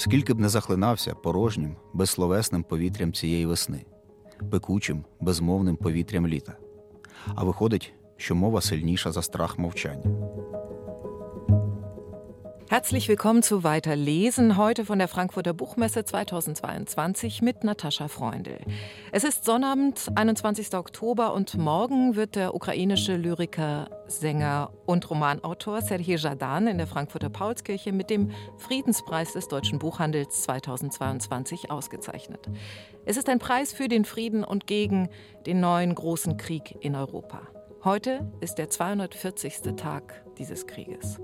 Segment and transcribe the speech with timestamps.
[0.00, 3.84] Скільки б не захлинався порожнім, безсловесним повітрям цієї весни,
[4.50, 6.56] пекучим, безмовним повітрям літа.
[7.34, 10.29] А виходить, що мова сильніша за страх мовчання.
[12.70, 18.60] Herzlich willkommen zu Weiterlesen, heute von der Frankfurter Buchmesse 2022 mit Natascha Freundl.
[19.10, 20.72] Es ist Sonnabend, 21.
[20.74, 27.28] Oktober und morgen wird der ukrainische Lyriker, Sänger und Romanautor Serhii Jadan in der Frankfurter
[27.28, 32.48] Paulskirche mit dem Friedenspreis des deutschen Buchhandels 2022 ausgezeichnet.
[33.04, 35.08] Es ist ein Preis für den Frieden und gegen
[35.44, 37.48] den neuen großen Krieg in Europa.
[37.82, 39.74] Heute ist der 240.
[39.74, 41.18] Tag dieses Krieges.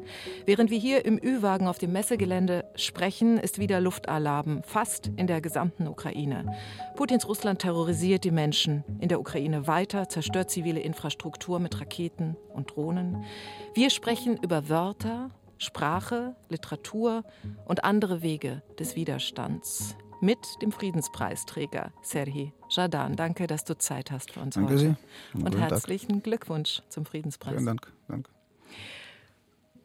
[0.46, 5.42] Während wir hier im Ü-Wagen auf dem Messegelände sprechen, ist wieder Luftalarm fast in der
[5.42, 6.56] gesamten Ukraine.
[6.94, 12.74] Putins Russland terrorisiert die Menschen in der Ukraine weiter, zerstört zivile Infrastruktur mit Raketen und
[12.74, 13.22] Drohnen.
[13.74, 17.24] Wir sprechen über Wörter, Sprache, Literatur
[17.66, 23.16] und andere Wege des Widerstands mit dem Friedenspreisträger Serhii Jadan.
[23.16, 24.96] Danke, dass du Zeit hast für uns Danke heute.
[25.34, 25.42] Sie.
[25.42, 25.70] Und Tag.
[25.70, 27.54] herzlichen Glückwunsch zum Friedenspreis.
[27.54, 27.92] Vielen Dank.
[28.08, 28.30] Danke.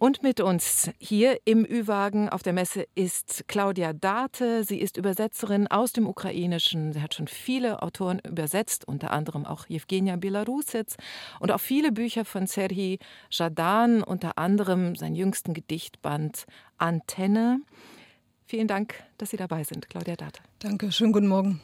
[0.01, 4.65] Und mit uns hier im Ü-Wagen auf der Messe ist Claudia Date.
[4.65, 6.91] Sie ist Übersetzerin aus dem Ukrainischen.
[6.91, 10.97] Sie hat schon viele Autoren übersetzt, unter anderem auch Jewgenia Belarusets
[11.39, 12.97] und auch viele Bücher von Serhii
[13.29, 16.45] Jadan, unter anderem seinen jüngsten Gedichtband
[16.79, 17.61] Antenne.
[18.51, 20.41] Vielen Dank, dass Sie dabei sind, Claudia Date.
[20.59, 21.61] Danke, schönen guten Morgen.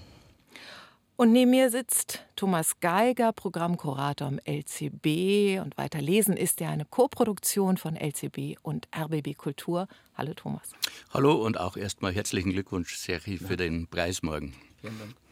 [1.18, 5.60] Und neben mir sitzt Thomas Geiger, Programmkurator am LCB.
[5.62, 9.90] Und weiterlesen ist ja eine Koproduktion von LCB und RBB Kultur.
[10.16, 10.72] Hallo Thomas.
[11.14, 14.54] Hallo und auch erstmal herzlichen Glückwunsch, Serhi, für den Preis morgen.
[14.80, 15.27] Vielen Dank.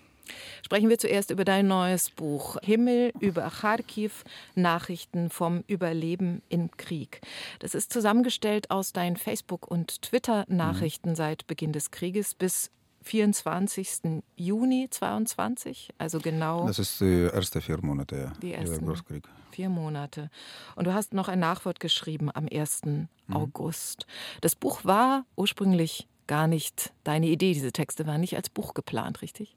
[0.63, 4.23] Sprechen wir zuerst über dein neues Buch Himmel über Kharkiv,
[4.55, 7.21] Nachrichten vom Überleben im Krieg.
[7.59, 11.15] Das ist zusammengestellt aus deinen Facebook- und Twitter-Nachrichten mhm.
[11.15, 12.71] seit Beginn des Krieges bis
[13.05, 14.23] 24.
[14.35, 16.65] Juni 22, also genau.
[16.65, 19.27] Das ist die erste vier Monate, die ersten Großkrieg.
[19.51, 20.29] Vier Monate.
[20.75, 22.81] Und du hast noch ein Nachwort geschrieben am 1.
[22.85, 23.07] Mhm.
[23.31, 24.07] August.
[24.41, 27.52] Das Buch war ursprünglich gar nicht deine Idee.
[27.54, 29.48] Diese Texte waren nicht als Buch geplant, richtig?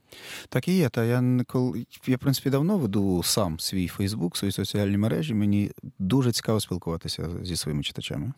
[0.48, 0.88] Так і є.
[0.88, 5.34] Та я коли я в принципі давно веду сам свій Фейсбук, свої соціальні мережі.
[5.34, 8.32] Мені дуже цікаво спілкуватися зі своїми читачами.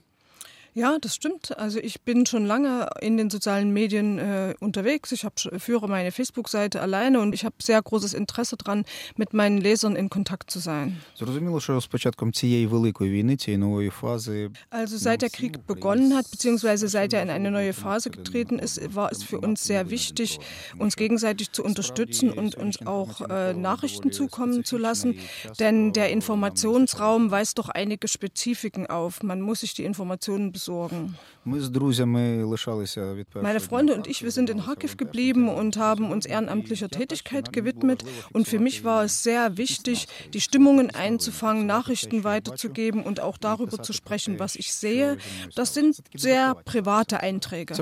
[0.74, 1.58] Ja, das stimmt.
[1.58, 5.12] Also ich bin schon lange in den sozialen Medien äh, unterwegs.
[5.12, 8.86] Ich hab, führe meine Facebook-Seite alleine und ich habe sehr großes Interesse daran,
[9.18, 11.02] mit meinen Lesern in Kontakt zu sein.
[14.70, 18.96] Also seit der Krieg begonnen hat, beziehungsweise seit er in eine neue Phase getreten ist,
[18.96, 20.40] war es für uns sehr wichtig,
[20.78, 25.20] uns gegenseitig zu unterstützen und uns auch äh, Nachrichten zukommen zu lassen.
[25.60, 29.22] Denn der Informationsraum weist doch einige Spezifiken auf.
[29.22, 31.18] Man muss sich die Informationen besorgen.
[33.42, 38.06] Meine Freunde und ich, wir sind in Kharkiv geblieben und haben uns ehrenamtlicher Tätigkeit gewidmet.
[38.32, 43.82] Und für mich war es sehr wichtig, die Stimmungen einzufangen, Nachrichten weiterzugeben und auch darüber
[43.82, 45.18] zu sprechen, was ich sehe.
[45.56, 47.74] Das sind sehr private Einträge.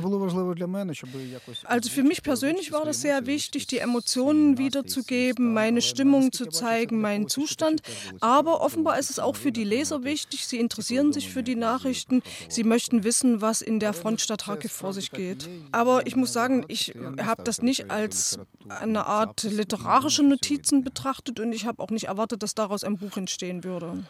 [1.66, 7.02] Also für mich persönlich war das sehr wichtig, die Emotionen wiederzugeben, meine Stimmung zu zeigen,
[7.02, 7.82] meinen Zustand.
[8.22, 10.48] Aber offenbar ist es auch für die Leser wichtig.
[10.48, 12.22] Sie interessieren sich für die Nachrichten.
[12.48, 15.50] Sie möchten wissen, was in der Frontstadt Kharkiv vor sich geht.
[15.72, 21.52] Aber ich muss sagen, ich habe das nicht als eine Art literarische Notizen betrachtet und
[21.52, 24.06] ich habe auch nicht erwartet, dass daraus ein Buch entstehen würde.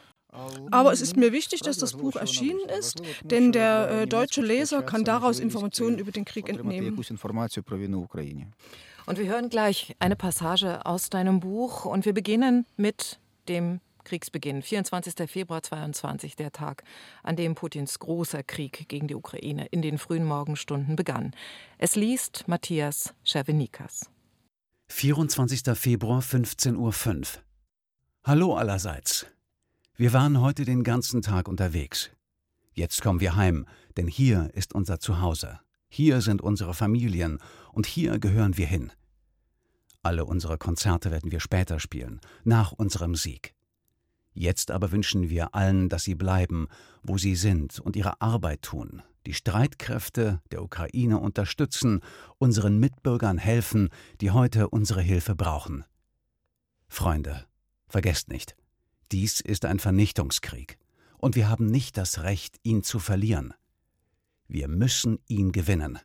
[0.70, 4.84] Aber es ist mir wichtig, dass das Buch erschienen ist, denn der äh, deutsche Leser
[4.84, 6.96] kann daraus Informationen über den Krieg entnehmen.
[9.06, 14.64] Und wir hören gleich eine Passage aus deinem Buch und wir beginnen mit dem Kriegsbeginn,
[14.64, 15.30] 24.
[15.30, 16.84] Februar 22, der Tag,
[17.22, 21.36] an dem Putins großer Krieg gegen die Ukraine in den frühen Morgenstunden begann.
[21.78, 24.10] Es liest Matthias Schervenikas.
[24.88, 25.78] 24.
[25.78, 27.24] Februar 15.05 Uhr.
[28.24, 29.28] Hallo allerseits.
[29.96, 32.10] Wir waren heute den ganzen Tag unterwegs.
[32.74, 35.60] Jetzt kommen wir heim, denn hier ist unser Zuhause.
[35.88, 37.38] Hier sind unsere Familien
[37.74, 38.92] und hier gehören wir hin.
[40.02, 43.54] Alle unsere Konzerte werden wir später spielen, nach unserem Sieg.
[44.34, 46.68] Jetzt aber wünschen wir allen, dass sie bleiben,
[47.04, 52.02] wo sie sind und ihre Arbeit tun, die Streitkräfte der Ukraine unterstützen,
[52.38, 53.90] unseren Mitbürgern helfen,
[54.22, 55.84] die heute unsere Hilfe brauchen.
[56.88, 57.46] Freunde,
[57.88, 58.56] vergesst nicht,
[59.12, 60.78] dies ist ein Vernichtungskrieg,
[61.18, 63.54] und wir haben nicht das Recht, ihn zu verlieren.
[64.48, 66.00] Wir müssen ihn gewinnen.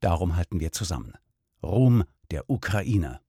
[0.00, 1.14] Darum halten wir zusammen.
[1.62, 3.20] Ruhm der Ukraine.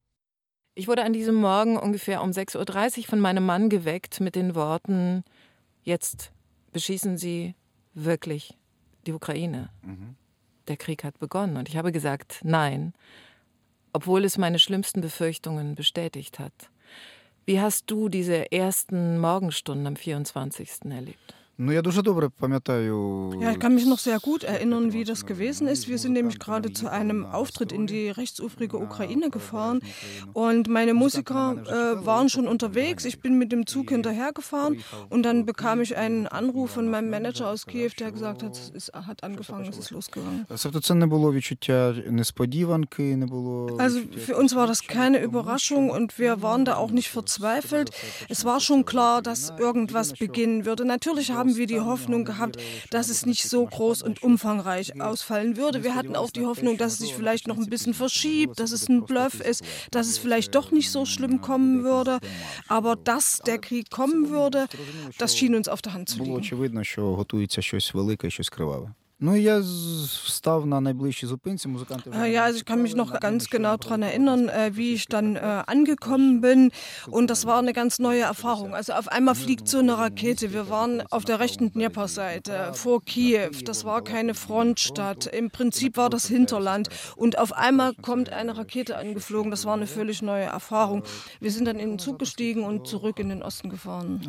[0.76, 4.56] Ich wurde an diesem Morgen ungefähr um 6.30 Uhr von meinem Mann geweckt mit den
[4.56, 5.24] Worten,
[5.84, 6.32] jetzt
[6.72, 7.54] beschießen Sie
[7.94, 8.58] wirklich
[9.06, 9.70] die Ukraine.
[10.68, 11.58] der Krieg hat begonnen.
[11.58, 12.94] Und ich habe gesagt, nein,
[13.92, 16.54] obwohl es meine schlimmsten Befürchtungen bestätigt hat.
[17.46, 20.86] Wie hast du diese ersten Morgenstunden am 24.
[20.90, 21.36] erlebt?
[23.40, 25.88] Ja, ich kann mich noch sehr gut erinnern, wie das gewesen ist.
[25.88, 29.82] Wir sind nämlich gerade zu einem Auftritt in die rechtsufrige Ukraine gefahren
[30.34, 33.06] und meine Musiker äh, waren schon unterwegs.
[33.06, 37.50] Ich bin mit dem Zug hinterhergefahren und dann bekam ich einen Anruf von meinem Manager
[37.50, 40.46] aus Kiew, der gesagt hat, es hat angefangen, es ist losgegangen.
[43.78, 47.92] Also für uns war das keine Überraschung und wir waren da auch nicht verzweifelt.
[48.28, 50.84] Es war schon klar, dass irgendwas beginnen würde.
[50.86, 52.56] Natürlich haben haben wir die Hoffnung gehabt,
[52.90, 55.84] dass es nicht so groß und umfangreich ausfallen würde.
[55.84, 58.88] Wir hatten auch die Hoffnung, dass es sich vielleicht noch ein bisschen verschiebt, dass es
[58.88, 59.62] ein Bluff ist,
[59.92, 62.20] dass es vielleicht doch nicht so schlimm kommen würde.
[62.70, 64.68] Aber dass der Krieg kommen würde,
[65.18, 66.32] das schien uns auf der Hand zu liegen.
[69.23, 71.69] Ну, я встав на найближчій зупинці.
[71.69, 75.37] Музиканти Ja, also ich kann mich noch ganz genau daran erinnern, äh, wie ich dann
[75.37, 76.71] äh, angekommen bin.
[77.17, 78.71] Und das war eine ganz neue Erfahrung.
[78.75, 80.53] Also auf einmal fliegt so eine Rakete.
[80.53, 83.55] Wir waren auf der rechten Dnieper-Seite vor Kiew.
[83.65, 85.27] Das war keine Frontstadt.
[85.27, 86.89] Im Prinzip war das Hinterland.
[87.17, 89.51] Und auf einmal kommt eine Rakete angeflogen.
[89.51, 91.03] Das war eine völlig neue Erfahrung.
[91.41, 94.21] Wir sind dann in den Zug gestiegen und zurück in den Osten gefahren.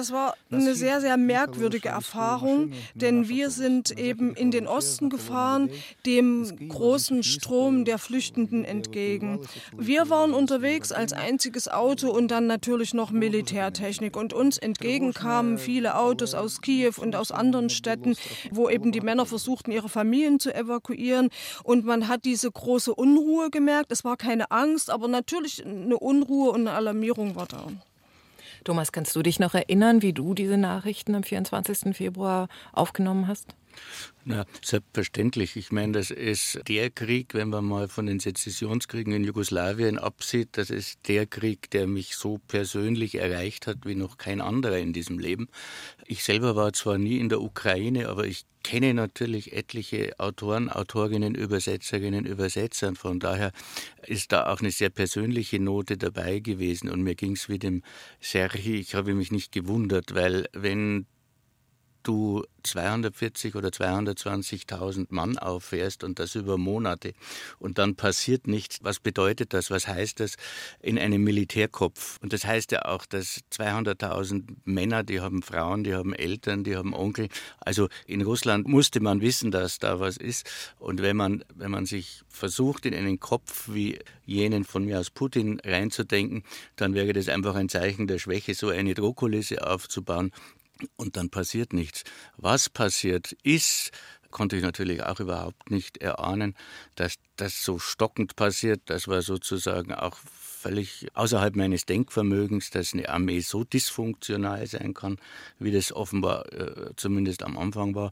[0.00, 2.06] Das war eine sehr, sehr merkwürdige Erfahrung.
[2.11, 5.69] Erfahrung, denn wir sind eben in den Osten gefahren,
[6.05, 9.39] dem großen Strom der Flüchtenden entgegen.
[9.77, 15.57] Wir waren unterwegs als einziges Auto und dann natürlich noch Militärtechnik und uns entgegen kamen
[15.57, 18.15] viele Autos aus Kiew und aus anderen Städten,
[18.51, 21.29] wo eben die Männer versuchten, ihre Familien zu evakuieren
[21.63, 23.93] und man hat diese große Unruhe gemerkt.
[23.93, 27.67] Es war keine Angst, aber natürlich eine Unruhe und eine Alarmierung war da.
[28.63, 31.95] Thomas, kannst du dich noch erinnern, wie du diese Nachrichten am 24.
[31.95, 33.55] Februar aufgenommen hast?
[34.23, 35.55] Na, selbstverständlich.
[35.55, 40.49] Ich meine, das ist der Krieg, wenn man mal von den Sezessionskriegen in Jugoslawien absieht,
[40.53, 44.93] das ist der Krieg, der mich so persönlich erreicht hat wie noch kein anderer in
[44.93, 45.47] diesem Leben.
[46.05, 51.33] Ich selber war zwar nie in der Ukraine, aber ich kenne natürlich etliche Autoren, Autorinnen,
[51.33, 52.93] Übersetzerinnen, Übersetzer.
[52.95, 53.51] Von daher
[54.05, 56.89] ist da auch eine sehr persönliche Note dabei gewesen.
[56.89, 57.81] Und mir ging es wie dem
[58.19, 61.07] Serhi, ich habe mich nicht gewundert, weil wenn
[62.03, 67.13] du 240 oder 220.000 Mann auffährst und das über Monate
[67.59, 68.79] und dann passiert nichts.
[68.81, 69.71] Was bedeutet das?
[69.71, 70.35] Was heißt das
[70.79, 72.19] in einem Militärkopf?
[72.21, 76.75] Und das heißt ja auch, dass 200.000 Männer, die haben Frauen, die haben Eltern, die
[76.75, 77.29] haben Onkel.
[77.59, 80.49] Also in Russland musste man wissen, dass da was ist.
[80.79, 85.09] Und wenn man, wenn man sich versucht, in einen Kopf wie jenen von mir aus
[85.09, 86.43] Putin reinzudenken,
[86.75, 90.31] dann wäre das einfach ein Zeichen der Schwäche, so eine Drohkulisse aufzubauen
[90.95, 92.03] und dann passiert nichts.
[92.37, 93.91] Was passiert ist,
[94.31, 96.55] konnte ich natürlich auch überhaupt nicht erahnen,
[96.95, 98.81] dass das so stockend passiert.
[98.85, 100.17] Das war sozusagen auch
[100.61, 105.17] völlig außerhalb meines Denkvermögens, dass eine Armee so dysfunktional sein kann,
[105.59, 108.11] wie das offenbar äh, zumindest am Anfang war.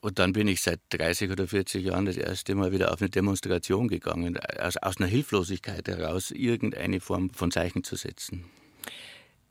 [0.00, 3.10] Und dann bin ich seit 30 oder 40 Jahren das erste Mal wieder auf eine
[3.10, 8.44] Demonstration gegangen, aus, aus einer Hilflosigkeit heraus irgendeine Form von Zeichen zu setzen.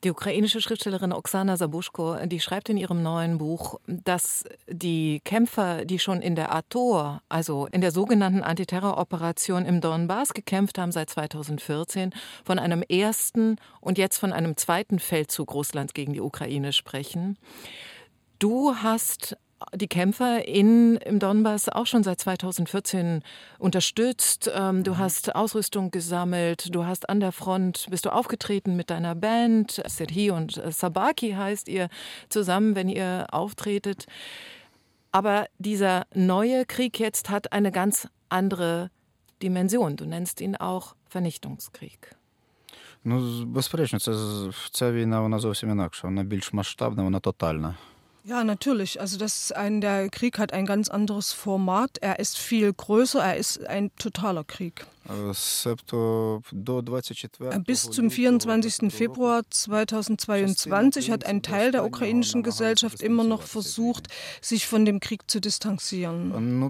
[0.03, 5.97] Die ukrainische Schriftstellerin Oksana Sabuschko, die schreibt in ihrem neuen Buch, dass die Kämpfer, die
[5.97, 12.13] schon in der Ator, also in der sogenannten Antiterroroperation im Donbass gekämpft haben seit 2014,
[12.45, 17.39] von einem ersten und jetzt von einem zweiten Feldzug Russlands gegen die Ukraine sprechen.
[18.37, 19.35] Du hast
[19.74, 23.22] die Kämpfer in, im Donbass auch schon seit 2014
[23.58, 24.50] unterstützt.
[24.54, 24.98] Ähm, du mhm.
[24.98, 30.30] hast Ausrüstung gesammelt, du hast an der Front, bist du aufgetreten mit deiner Band, Serhi
[30.30, 31.88] und Sabaki heißt ihr
[32.28, 34.06] zusammen, wenn ihr auftretet.
[35.12, 38.90] Aber dieser neue Krieg jetzt hat eine ganz andere
[39.42, 39.96] Dimension.
[39.96, 42.16] Du nennst ihn auch Vernichtungskrieg.
[43.04, 44.12] Ну, безперечно, це
[44.70, 46.08] ця війна вона зовсім інакша.
[46.08, 47.74] Вона більш масштабна, вона тотальна.
[48.27, 48.99] Ja, natürlich.
[48.99, 51.97] Also das ein, der Krieg hat ein ganz anderes Format.
[52.01, 54.85] Er ist viel größer, er ist ein totaler Krieg.
[57.65, 58.93] Bis zum 24.
[58.93, 64.07] Februar 2022 hat ein Teil der ukrainischen Gesellschaft immer noch versucht,
[64.41, 66.63] sich von dem Krieg zu distanzieren.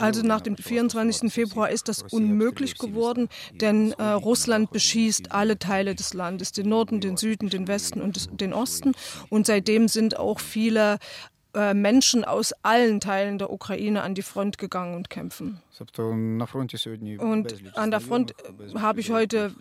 [0.00, 1.32] Also nach dem 24.
[1.32, 7.00] Februar ist das unmöglich geworden, denn äh, Russland beschießt alle Teile des Landes, den Norden,
[7.00, 8.92] den Süden, den Westen und den Osten.
[9.28, 10.98] Und seitdem sind auch viele äh,
[11.74, 15.60] Menschen aus allen Teilen der Ukraine an die Front gegangen und kämpfen.
[17.18, 18.34] Und an der Front
[18.74, 19.54] habe ich heute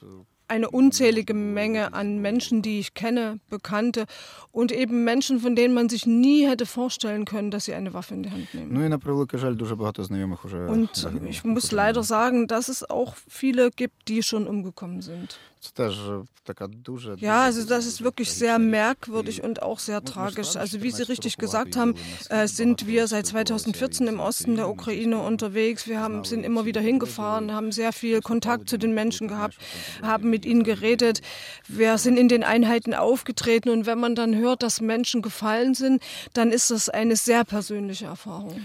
[0.48, 4.06] eine unzählige Menge an Menschen, die ich kenne, Bekannte
[4.52, 8.16] und eben Menschen, von denen man sich nie hätte vorstellen können, dass sie eine Waffe
[8.16, 8.76] in die Hand nehmen.
[10.68, 15.40] Und ich muss leider sagen, dass es auch viele gibt, die schon umgekommen sind.
[17.20, 20.56] Ja, also das ist wirklich sehr merkwürdig und auch sehr tragisch.
[20.56, 21.94] Also wie Sie richtig gesagt haben,
[22.30, 25.88] äh, sind wir seit 2014 im Osten der Ukraine unterwegs.
[25.88, 29.56] Wir haben, sind immer wieder hingefahren, haben sehr viel Kontakt zu den Menschen gehabt,
[30.02, 31.22] haben mit ihnen geredet.
[31.68, 36.02] Wir sind in den Einheiten aufgetreten und wenn man dann hört, dass Menschen gefallen sind,
[36.34, 38.60] dann ist das eine sehr persönliche Erfahrung.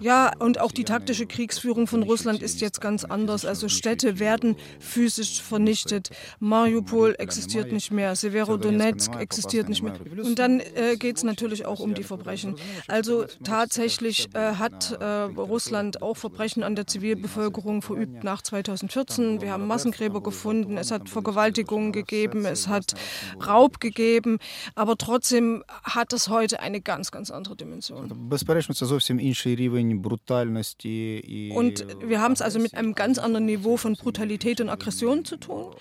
[0.00, 3.44] Ja, und auch die taktische Kriegsführung von Russland ist jetzt ganz anders.
[3.44, 6.10] Also Städte werden physisch vernichtet.
[6.38, 9.94] Mariupol existiert nicht mehr, Severodonetsk existiert nicht mehr.
[10.22, 12.54] Und dann äh, geht es natürlich auch um die Verbrechen.
[12.86, 19.40] Also tatsächlich äh, hat äh, Russland auch Verbrechen an der Zivilbevölkerung verübt nach 2014.
[19.40, 22.94] Wir haben Massengräber gefunden, es hat Vergewaltigungen gegeben, es hat
[23.44, 24.38] Raub gegeben,
[24.76, 28.08] aber trotzdem hat es heute eine ganz, ganz andere Dimension.
[31.54, 35.36] Und wir haben es also mit einem ganz anderen Niveau von Brutalität und Aggression zu
[35.36, 35.74] tun.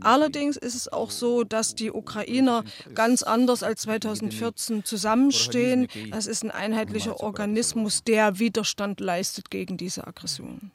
[0.00, 2.64] Allerdings ist es auch so, dass die Ukrainer
[2.94, 5.88] ganz anders als 2014 zusammenstehen.
[6.10, 10.70] Das ist ein einheitlicher Organismus, der Widerstand leistet gegen diese Aggression.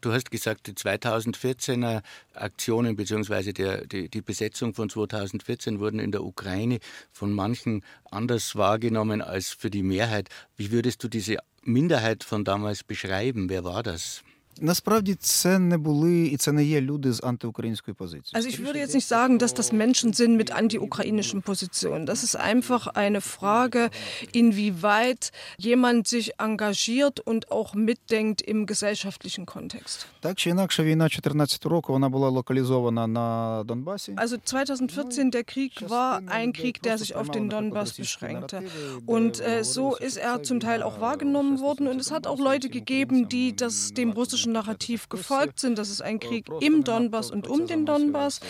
[0.00, 2.02] Du hast gesagt, die 2014er
[2.34, 3.52] Aktionen bzw.
[3.86, 6.78] Die, die Besetzung von 2014 wurden in der Ukraine
[7.12, 10.28] von manchen anders wahrgenommen als für die Mehrheit.
[10.56, 13.50] Wie würdest du diese Minderheit von damals beschreiben?
[13.50, 14.22] Wer war das?
[14.61, 18.31] Насправді це не були і це не є люди з антиукраїнською позицією.
[18.33, 22.05] Also ich würde jetzt nicht sagen, dass das Menschen sind mit antiukrainischen Positionen.
[22.05, 23.89] Das ist einfach eine Frage,
[24.31, 30.05] inwieweit jemand sich engagiert und auch mitdenkt im gesellschaftlichen Kontext.
[30.19, 34.11] Так чи інакше, війна 14 року вона була локалізована на Донбасі.
[34.11, 38.63] Also 2014 der Krieg war ein Krieg, der sich auf den Donbass beschränkte.
[39.05, 42.69] Und äh, so ist er zum Teil auch wahrgenommen worden und es hat auch Leute
[42.69, 45.78] gegeben, die das dem russischen russischen Narrativ gefolgt sind.
[45.78, 48.40] Das ist ein Krieg im Donbass und um den Donbass,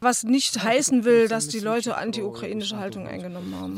[0.00, 3.74] was nicht heißen will, dass die Leute anti-ukrainische Haltung eingenommen haben.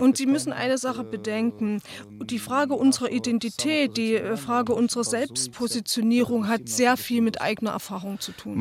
[0.00, 1.80] Und Sie müssen eine Sache bedenken.
[2.24, 8.20] Die Frage unserer Identität, die äh, Frage unserer Selbstpositionierung hat sehr viel mit eigener Erfahrung
[8.20, 8.56] zu tun.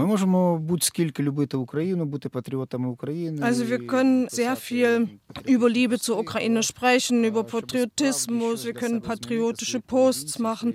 [3.41, 9.79] Also wir können sehr viel über Liebe zur Ukraine sprechen, über Patriotismus, wir können patriotische
[9.81, 10.73] Posts machen,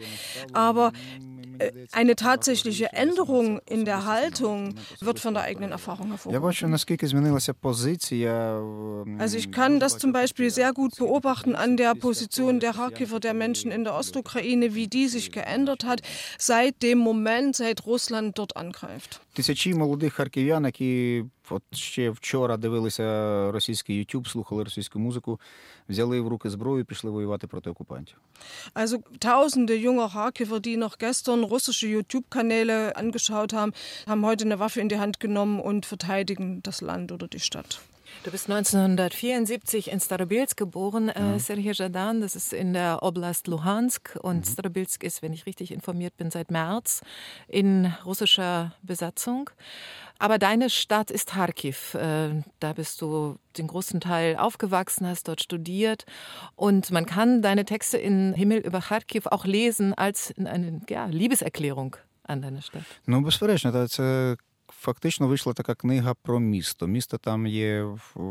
[0.52, 0.93] aber
[1.91, 6.74] eine tatsächliche Änderung in der Haltung wird von der eigenen Erfahrung hervorgehoben.
[9.19, 13.34] Also ich kann das zum Beispiel sehr gut beobachten an der Position der Kharkiver, der
[13.34, 16.01] Menschen in der Ostukraine, wie die sich geändert hat
[16.38, 19.22] seit dem Moment, seit Russland dort angreift.
[19.36, 23.03] Тисячі молодих харків'ян, які от ще вчора дивилися
[23.51, 25.39] російський YouTube, слухали російську музику,
[25.89, 28.17] взяли в руки зброю і пішли воювати проти окупантів.
[28.75, 33.72] Also tausende junger Harkiver, die noch gestern russische YouTube-Kanäle angeschaut haben,
[34.07, 37.72] haben heute eine Waffe in die Hand genommen und verteidigen das Land oder die Stadt.
[38.25, 41.39] Du bist 1974 in Starobilsk geboren, äh, ja.
[41.39, 42.22] Sergej Jadan.
[42.22, 44.17] Das ist in der Oblast Luhansk.
[44.19, 44.51] Und mhm.
[44.51, 47.01] Starobilsk ist, wenn ich richtig informiert bin, seit März
[47.48, 49.51] in russischer Besatzung.
[50.17, 51.93] Aber deine Stadt ist Kharkiv.
[51.93, 56.05] Äh, da bist du den großen Teil aufgewachsen, hast dort studiert.
[56.55, 61.98] Und man kann deine Texte in Himmel über Kharkiv auch lesen als eine ja, Liebeserklärung
[62.24, 62.86] an deine Stadt.
[63.05, 64.36] Ну, безперечно, це
[64.72, 66.86] фактично вийшла така книга про місто.
[66.86, 67.86] Місто там є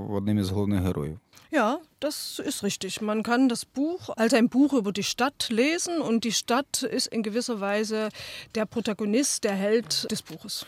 [0.09, 1.19] одним із головних героїв.
[1.51, 3.01] Ja, das ist richtig.
[3.01, 7.07] Man kann das Buch als ein Buch über die Stadt lesen und die Stadt ist
[7.07, 8.09] in gewisser Weise
[8.55, 10.65] der Protagonist, der Held des Buches.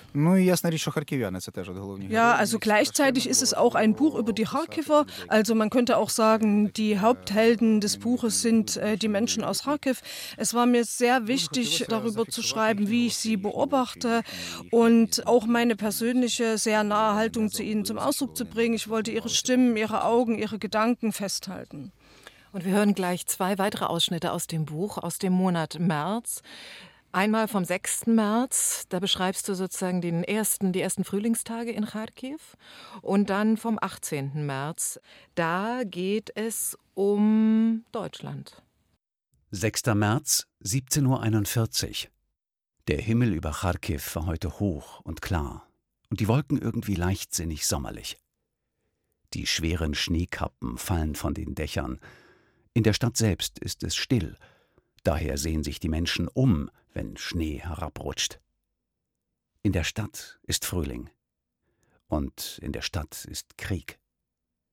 [2.09, 5.05] Ja, also gleichzeitig ist es auch ein Buch über die Kharkiver.
[5.27, 10.01] Also man könnte auch sagen, die Haupthelden des Buches sind äh, die Menschen aus Kharkiv.
[10.35, 14.23] Es war mir sehr wichtig, darüber zu schreiben, wie ich sie beobachte
[14.71, 18.73] und auch meine persönliche, sehr nahe Haltung zu ihnen zum Ausdruck zu bringen.
[18.73, 21.91] Ich wollte ihre Stimmen, ihre Augen, ihre Gedanken festhalten.
[22.53, 26.41] Und wir hören gleich zwei weitere Ausschnitte aus dem Buch, aus dem Monat März.
[27.11, 28.07] Einmal vom 6.
[28.07, 32.55] März, da beschreibst du sozusagen den ersten, die ersten Frühlingstage in Kharkiv.
[33.01, 34.45] Und dann vom 18.
[34.45, 34.99] März,
[35.35, 38.63] da geht es um Deutschland.
[39.51, 39.87] 6.
[39.87, 42.11] März, 17.41 Uhr.
[42.87, 45.67] Der Himmel über Kharkiv war heute hoch und klar
[46.09, 48.17] und die Wolken irgendwie leichtsinnig sommerlich.
[49.33, 51.99] Die schweren Schneekappen fallen von den Dächern.
[52.73, 54.37] In der Stadt selbst ist es still
[55.03, 58.39] Daher sehen sich die Menschen um, wenn Schnee herabrutscht.
[59.63, 61.09] In der Stadt ist Frühling.
[62.07, 63.99] Und in der Stadt ist Krieg.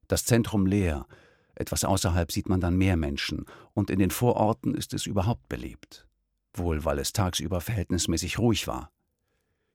[0.06, 1.06] Das Zentrum leer,
[1.54, 6.06] etwas außerhalb sieht man dann mehr Menschen, und in den Vororten ist es überhaupt belebt.
[6.54, 8.90] Wohl weil es tagsüber verhältnismäßig ruhig war.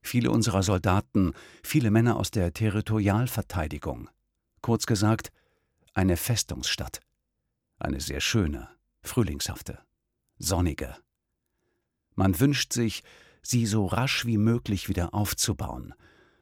[0.02, 4.10] Viele unserer Soldaten, viele Männer aus der Territorialverteidigung.
[4.64, 5.30] Kurz gesagt,
[5.92, 7.00] eine Festungsstadt.
[7.78, 8.70] Eine sehr schöne,
[9.02, 9.78] frühlingshafte,
[10.38, 10.96] sonnige.
[12.14, 13.02] Man wünscht sich,
[13.42, 15.92] sie so rasch wie möglich wieder aufzubauen,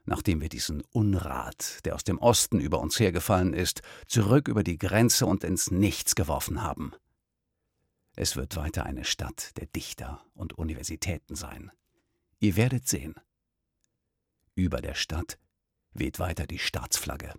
[0.04, 4.78] nachdem wir diesen Unrat, der aus dem Osten über uns hergefallen ist, zurück über die
[4.78, 6.92] Grenze und ins Nichts geworfen haben.
[8.14, 11.72] Es wird weiter eine Stadt der Dichter und Universitäten sein.
[12.38, 13.16] Ihr werdet sehen.
[14.54, 15.40] Über der Stadt
[15.92, 17.34] weht weiter die Staatsflagge.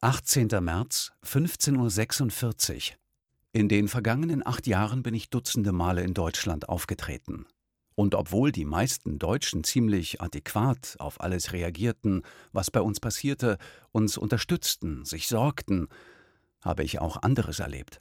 [0.00, 0.46] 18.
[0.60, 2.96] März, 15.46 Uhr.
[3.50, 7.46] In den vergangenen acht Jahren bin ich dutzende Male in Deutschland aufgetreten.
[7.96, 13.58] Und obwohl die meisten Deutschen ziemlich adäquat auf alles reagierten, was bei uns passierte,
[13.90, 15.88] uns unterstützten, sich sorgten,
[16.62, 18.00] habe ich auch anderes erlebt.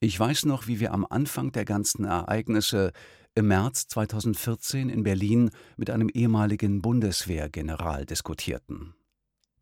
[0.00, 2.90] Ich weiß noch, wie wir am Anfang der ganzen Ereignisse
[3.36, 8.96] im März 2014 in Berlin mit einem ehemaligen Bundeswehrgeneral diskutierten.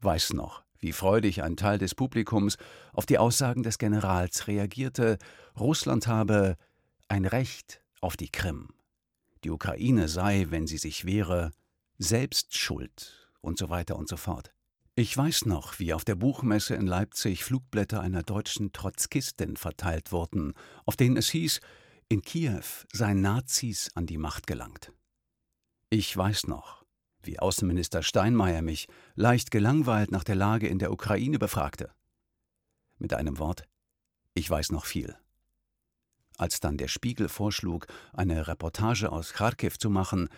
[0.00, 2.59] Weiß noch, wie freudig ein Teil des Publikums
[2.93, 5.17] auf die Aussagen des Generals reagierte,
[5.59, 6.59] Russland habe
[7.09, 8.69] ein Recht auf die Krim
[9.45, 11.51] die Ukraine sei, wenn sie sich wehre,
[11.99, 14.53] selbst schuld und so weiter und so fort.
[14.95, 20.53] Ich weiß noch, wie auf der Buchmesse in Leipzig Flugblätter einer deutschen Trotzkistin verteilt wurden,
[20.85, 21.61] auf denen es hieß,
[22.09, 22.62] in Kiew
[22.93, 24.93] seien Nazis an die Macht gelangt.
[25.89, 26.82] Ich weiß noch,
[27.26, 31.91] wie Außenminister Steinmeier mich leicht gelangweilt nach der Lage in der Ukraine befragte.
[32.99, 33.64] Mit einem Wort,
[34.35, 35.17] ich weiß noch viel.
[36.38, 40.29] Als dann der Spiegel vorschlug, eine Reportage aus Kharkiv zu machen,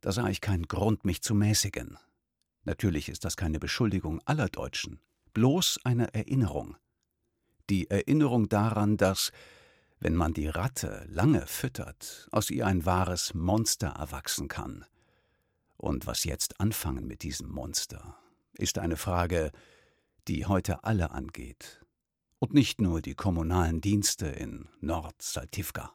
[0.00, 1.98] da sah ich keinen Grund, mich zu mäßigen.
[2.64, 5.00] Natürlich ist das keine Beschuldigung aller Deutschen,
[5.32, 6.76] bloß eine Erinnerung.
[7.70, 9.32] Die Erinnerung daran, dass,
[9.98, 14.84] wenn man die Ratte lange füttert, aus ihr ein wahres Monster erwachsen kann.
[15.82, 18.16] Und was jetzt anfangen mit diesem Monster,
[18.56, 19.50] ist eine Frage,
[20.28, 21.84] die heute alle angeht
[22.38, 25.92] und nicht nur die kommunalen Dienste in Nord-Saltivka.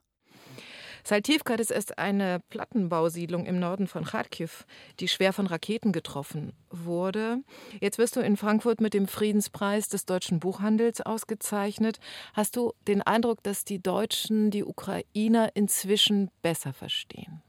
[1.06, 4.66] Saltivka, das ist eine Plattenbausiedlung im Norden von Kharkiv,
[5.00, 7.38] die schwer von Raketen getroffen wurde.
[7.80, 12.02] Jetzt wirst du in Frankfurt mit dem Friedenspreis des deutschen Buchhandels ausgezeichnet.
[12.34, 17.42] Hast du den Eindruck, dass die Deutschen die Ukrainer inzwischen besser verstehen?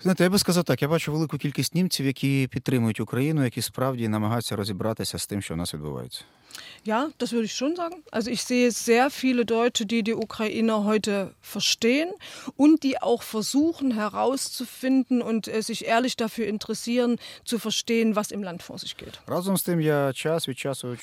[0.00, 4.08] Знаєте, я би сказав так: я бачу велику кількість німців, які підтримують Україну, які справді
[4.08, 6.24] намагаються розібратися з тим, що в нас відбувається.
[6.84, 8.02] Ja, das würde ich schon sagen.
[8.10, 12.10] Also ich sehe sehr viele Deutsche, die die Ukrainer heute verstehen
[12.56, 18.42] und die auch versuchen herauszufinden und äh, sich ehrlich dafür interessieren, zu verstehen, was im
[18.42, 19.20] Land vor sich geht.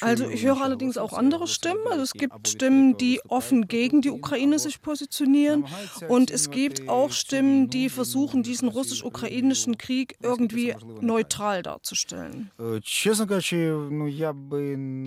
[0.01, 1.81] Also ich höre allerdings auch andere Stimmen.
[1.89, 5.65] Also es gibt Stimmen, die offen gegen die Ukraine sich positionieren
[6.07, 12.51] und es gibt auch Stimmen, die versuchen, diesen russisch-ukrainischen Krieg irgendwie neutral darzustellen.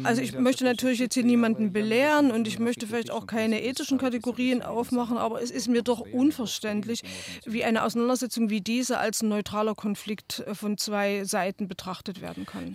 [0.05, 3.99] Also ich möchte natürlich jetzt hier niemanden belehren und ich möchte vielleicht auch keine ethischen
[3.99, 7.03] Kategorien aufmachen, aber es ist mir doch unverständlich,
[7.45, 12.47] wie eine Auseinandersetzung wie diese als ein neutraler Konflikt äh, von zwei Seiten betrachtet werden
[12.47, 12.73] kann.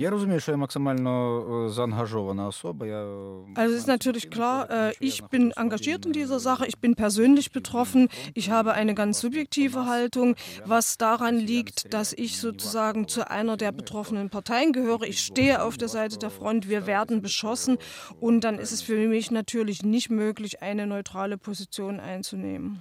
[3.55, 7.51] Also es ist natürlich klar, äh, ich bin engagiert in dieser Sache, ich bin persönlich
[7.51, 13.57] betroffen, ich habe eine ganz subjektive Haltung, was daran liegt, dass ich sozusagen zu einer
[13.57, 15.03] der betroffenen Parteien gehöre.
[15.03, 17.77] Ich stehe auf der Seite der Front, wir werden beschossen geschossen.
[18.19, 22.79] Und dann ist es für mich natürlich nicht möglich, eine neutrale Position einzunehmen.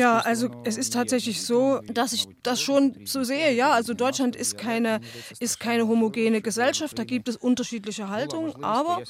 [0.00, 3.52] Ja, also es ist tatsächlich so, dass ich das schon so sehe.
[3.52, 5.00] Ja, also Deutschland ist keine,
[5.40, 8.64] ist keine homogene Gesellschaft, da gibt es unterschiedliche Haltungen.
[8.64, 9.02] Aber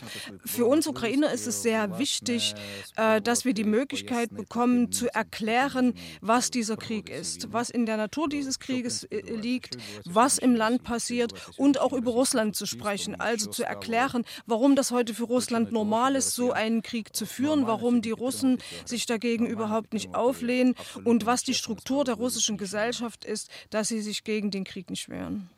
[0.45, 2.55] für uns Ukrainer ist es sehr wichtig,
[2.97, 7.97] äh, dass wir die Möglichkeit bekommen, zu erklären, was dieser Krieg ist, was in der
[7.97, 12.96] Natur dieses Krieges äh, liegt, was im Land passiert und auch über Russland zu sprechen
[12.97, 17.27] sprechen, also zu erklären, warum das heute für Russland normal ist, so einen Krieg zu
[17.27, 20.75] führen, warum die Russen sich dagegen überhaupt nicht auflehnen.
[21.05, 25.09] Und was die Struktur der russischen Gesellschaft ist, dass sie sich gegen den Krieg nicht
[25.09, 25.51] wehren.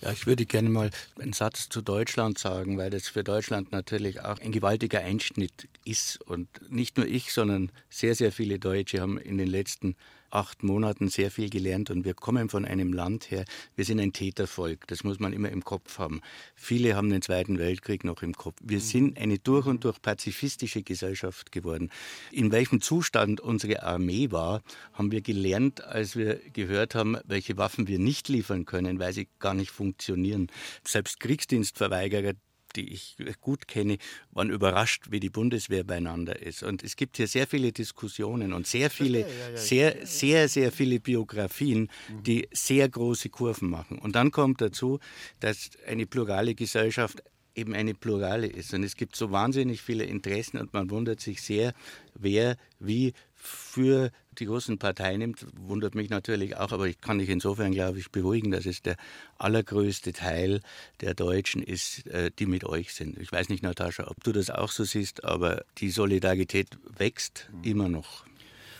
[0.00, 4.20] Ja, ich würde gerne mal einen Satz zu Deutschland sagen, weil das für Deutschland natürlich
[4.20, 6.20] auch ein gewaltiger Einschnitt ist.
[6.22, 9.96] Und nicht nur ich, sondern sehr, sehr viele Deutsche haben in den letzten
[10.30, 13.44] acht Monaten sehr viel gelernt und wir kommen von einem Land her,
[13.76, 16.20] wir sind ein Tätervolk, das muss man immer im Kopf haben.
[16.54, 18.58] Viele haben den Zweiten Weltkrieg noch im Kopf.
[18.62, 21.90] Wir sind eine durch und durch pazifistische Gesellschaft geworden.
[22.32, 24.62] In welchem Zustand unsere Armee war,
[24.92, 29.28] haben wir gelernt, als wir gehört haben, welche Waffen wir nicht liefern können, weil sie
[29.38, 30.48] gar nicht funktionieren.
[30.84, 32.34] Selbst Kriegsdienstverweigerer,
[32.78, 33.98] die ich gut kenne,
[34.30, 36.62] waren überrascht, wie die Bundeswehr beieinander ist.
[36.62, 41.88] Und es gibt hier sehr viele Diskussionen und sehr viele, sehr, sehr, sehr viele Biografien,
[42.22, 43.98] die sehr große Kurven machen.
[43.98, 45.00] Und dann kommt dazu,
[45.40, 47.22] dass eine plurale Gesellschaft
[47.56, 48.72] eben eine plurale ist.
[48.72, 51.74] Und es gibt so wahnsinnig viele Interessen und man wundert sich sehr,
[52.14, 57.28] wer wie für die großen Parteien nimmt, wundert mich natürlich auch, aber ich kann dich
[57.28, 58.96] insofern, glaube ich, beruhigen, dass es der
[59.38, 60.60] allergrößte Teil
[61.00, 63.18] der Deutschen ist, äh, die mit euch sind.
[63.18, 67.88] Ich weiß nicht, Natascha, ob du das auch so siehst, aber die Solidarität wächst immer
[67.88, 68.27] noch.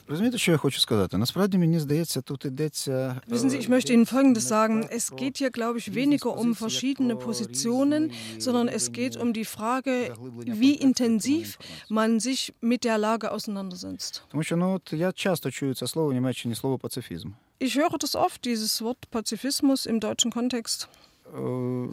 [0.08, 1.18] Розумієте, що я хочу сказати?
[1.18, 3.22] Насправді мені здається, тут йдеться.
[3.30, 4.88] Wissen Sie, ich möchte Ihnen Folgendes sagen.
[4.90, 10.14] Es geht hier, glaube ich, weniger um verschiedene Positionen, sondern es geht um die Frage,
[10.62, 11.58] wie intensiv
[11.90, 14.22] man sich mit der Lage auseinandersetzt.
[14.32, 17.30] Тому що ну от я часто чую це слово в Німеччині, слово пацифізм.
[17.62, 20.88] Ich höre das oft, dieses Wort Pazifismus im deutschen Kontext.
[21.36, 21.40] Е,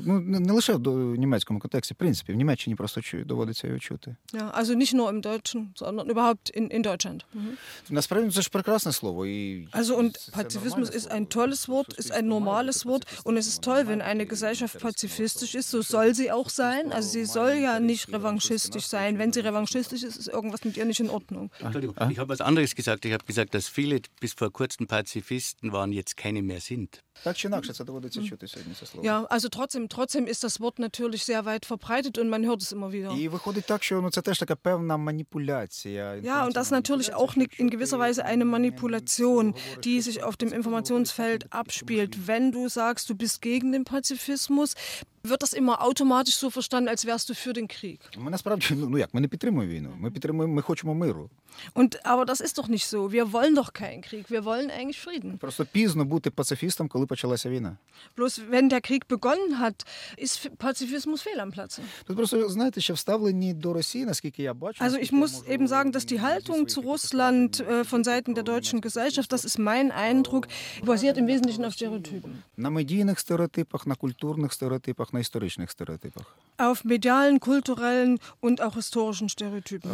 [0.06, 3.66] Ну, не не лише в до- німецькому контексті, в принципі, в Німеччині просто чую, доводиться
[3.66, 4.16] його чути.
[4.32, 7.20] Ja, also nicht nur im Deutschen, sondern überhaupt in, in Deutschland.
[7.34, 7.52] Mhm.
[7.90, 9.26] Насправді це ж прекрасне слово.
[9.26, 11.16] І Also und це- це Pazifismus нормальне ist слово.
[11.20, 15.54] ein tolles Wort, ist ein normales Wort und es ist toll, wenn eine Gesellschaft pazifistisch
[15.60, 16.84] ist, so soll sie auch sein.
[16.96, 19.12] Also sie soll ja nicht revanchistisch sein.
[19.20, 21.44] Wenn sie revanchistisch ist, ist irgendwas mit ihr nicht in Ordnung.
[21.64, 23.00] Entschuldigung, ich habe was anderes gesagt.
[23.08, 26.90] Ich habe gesagt, dass viele bis vor kurzem Pazifisten waren, jetzt keine mehr sind.
[27.24, 29.08] Так чи інакше, це доводиться чути сьогодні це слово.
[29.08, 32.72] Ja, also trotzdem, trotzdem ist das Wort natürlich sehr weit verbreitet und man hört es
[32.72, 33.18] immer wieder.
[33.18, 36.04] І виходить так, що ну це теж така певна маніпуляція.
[36.24, 40.36] Ja, und das ist natürlich auch ni- in gewisser Weise eine Manipulation, die sich auf
[40.36, 42.12] dem Informationsfeld abspielt.
[42.26, 44.76] Wenn du sagst, du bist gegen den Pazifismus,
[45.24, 48.00] wird das immer automatisch so verstanden, als wärst du für den Krieg.
[48.18, 49.90] Ми насправді ну, ну як, ми не підтримуємо війну.
[49.98, 51.30] Ми підтримуємо, ми хочемо миру.
[51.74, 53.12] Und aber das ist doch nicht so.
[53.12, 54.30] Wir wollen doch keinen Krieg.
[54.30, 55.38] Wir wollen eigentlich Frieden.
[55.38, 57.76] Просто пізно бути пацифістом, коли почалася війна.
[58.16, 59.84] Bloß wenn der Krieg begonnen hat,
[60.18, 61.80] ist Pazifismus fehl am Platze.
[62.04, 64.84] Тут просто знаєте, що вставлені до Росії, наскільки я бачу.
[64.84, 68.80] Also ich muss eben sagen, dass die Haltung zu Russland äh, von Seiten der deutschen
[68.80, 70.48] Gesellschaft, das ist mein Eindruck,
[70.84, 72.30] basiert im Wesentlichen auf Stereotypen.
[72.56, 76.35] на медійних стереотипах, на культурних стереотипах, на історичних стереотипах.
[76.57, 79.89] auf medialen, kulturellen und auch historischen Stereotypen.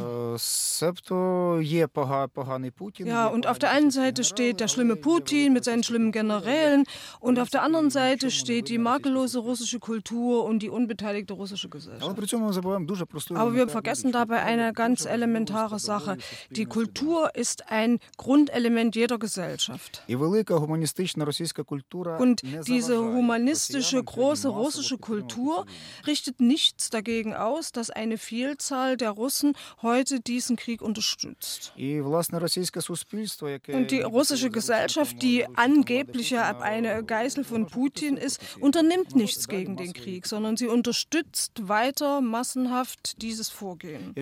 [3.09, 6.83] Ja, und auf der einen Seite steht der schlimme Putin mit seinen schlimmen Generälen
[7.19, 12.03] und auf der anderen Seite steht die makellose russische Kultur und die unbeteiligte russische Gesellschaft.
[13.35, 16.17] Aber wir vergessen dabei eine ganz elementare Sache.
[16.51, 20.03] Die Kultur ist ein Grundelement jeder Gesellschaft.
[22.19, 25.65] Und diese humanistische, große russische Kultur
[26.05, 31.71] richtet nicht nichts dagegen aus, dass eine Vielzahl der Russen heute diesen Krieg unterstützt.
[31.77, 39.93] Und die russische Gesellschaft, die angeblich eine Geißel von Putin ist, unternimmt nichts gegen den
[39.93, 44.13] Krieg, sondern sie unterstützt weiter massenhaft dieses Vorgehen.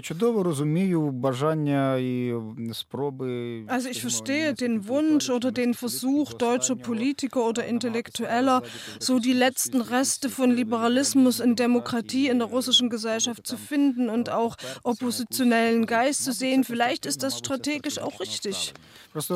[3.68, 8.62] Also ich verstehe den Wunsch oder den Versuch deutscher Politiker oder Intellektueller,
[9.00, 14.10] so die letzten Reste von Liberalismus in Demokratie Demokratie in der russischen Gesellschaft zu finden
[14.10, 16.64] und auch oppositionellen Geist zu sehen.
[16.64, 18.74] Vielleicht ist das strategisch auch richtig.
[19.14, 19.30] Und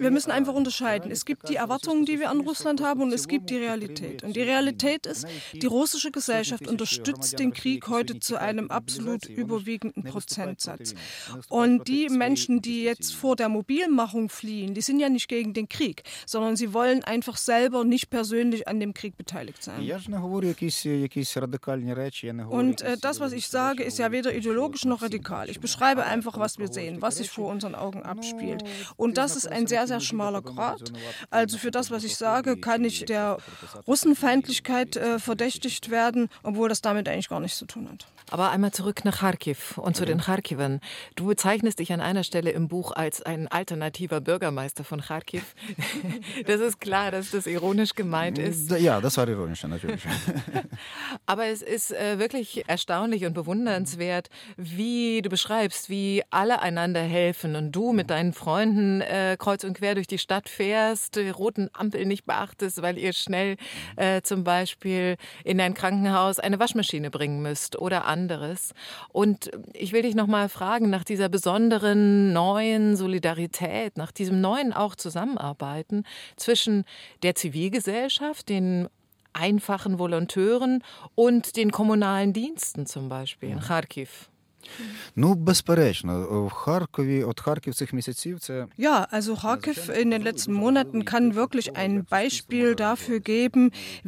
[0.00, 1.10] wir müssen einfach unterscheiden.
[1.10, 4.24] Es gibt die Erwartungen, die wir an Russland haben, und es gibt die Realität.
[4.24, 10.04] Und die Realität ist, die russische Gesellschaft unterstützt den Krieg heute zu einem absolut überwiegenden
[10.04, 10.94] Prozentsatz.
[11.48, 15.68] Und die Menschen, die jetzt vor der Mobilmachung fliehen, die sind ja nicht gegen den
[15.68, 19.82] Krieg, sondern sie wollen einfach selber nicht persönlich an dem Krieg beteiligt sein.
[19.82, 19.97] Ja,
[22.50, 25.48] und äh, das, was ich sage, ist ja weder ideologisch noch radikal.
[25.50, 28.62] Ich beschreibe einfach, was wir sehen, was sich vor unseren Augen abspielt.
[28.96, 30.92] Und das ist ein sehr, sehr schmaler Grad.
[31.30, 33.38] Also für das, was ich sage, kann ich der
[33.86, 38.06] Russenfeindlichkeit äh, verdächtigt werden, obwohl das damit eigentlich gar nichts zu tun hat.
[38.30, 40.80] Aber einmal zurück nach Kharkiv und zu den Kharkivern.
[41.16, 45.54] Du bezeichnest dich an einer Stelle im Buch als ein alternativer Bürgermeister von Kharkiv.
[46.46, 48.70] das ist klar, dass das ironisch gemeint ist.
[48.70, 49.87] Ja, das war ironisch natürlich.
[51.26, 57.56] Aber es ist äh, wirklich erstaunlich und bewundernswert, wie du beschreibst, wie alle einander helfen
[57.56, 61.68] und du mit deinen Freunden äh, kreuz und quer durch die Stadt fährst, die roten
[61.72, 63.56] Ampeln nicht beachtest, weil ihr schnell
[63.96, 68.74] äh, zum Beispiel in ein Krankenhaus eine Waschmaschine bringen müsst oder anderes.
[69.10, 74.72] Und ich will dich noch mal fragen nach dieser besonderen neuen Solidarität, nach diesem neuen
[74.72, 76.04] auch Zusammenarbeiten
[76.36, 76.84] zwischen
[77.22, 78.88] der Zivilgesellschaft, den
[79.32, 80.82] einfachen Volonteuren
[81.14, 84.30] und den kommunalen Diensten zum Beispiel in Kharkiv.
[85.15, 90.53] Ну, безперечно, в Харкові, от Харків цих місяців це Ja, also Kharkiv in den letzten
[90.63, 93.63] Monaten kann wirklich ein Beispiel dafür geben,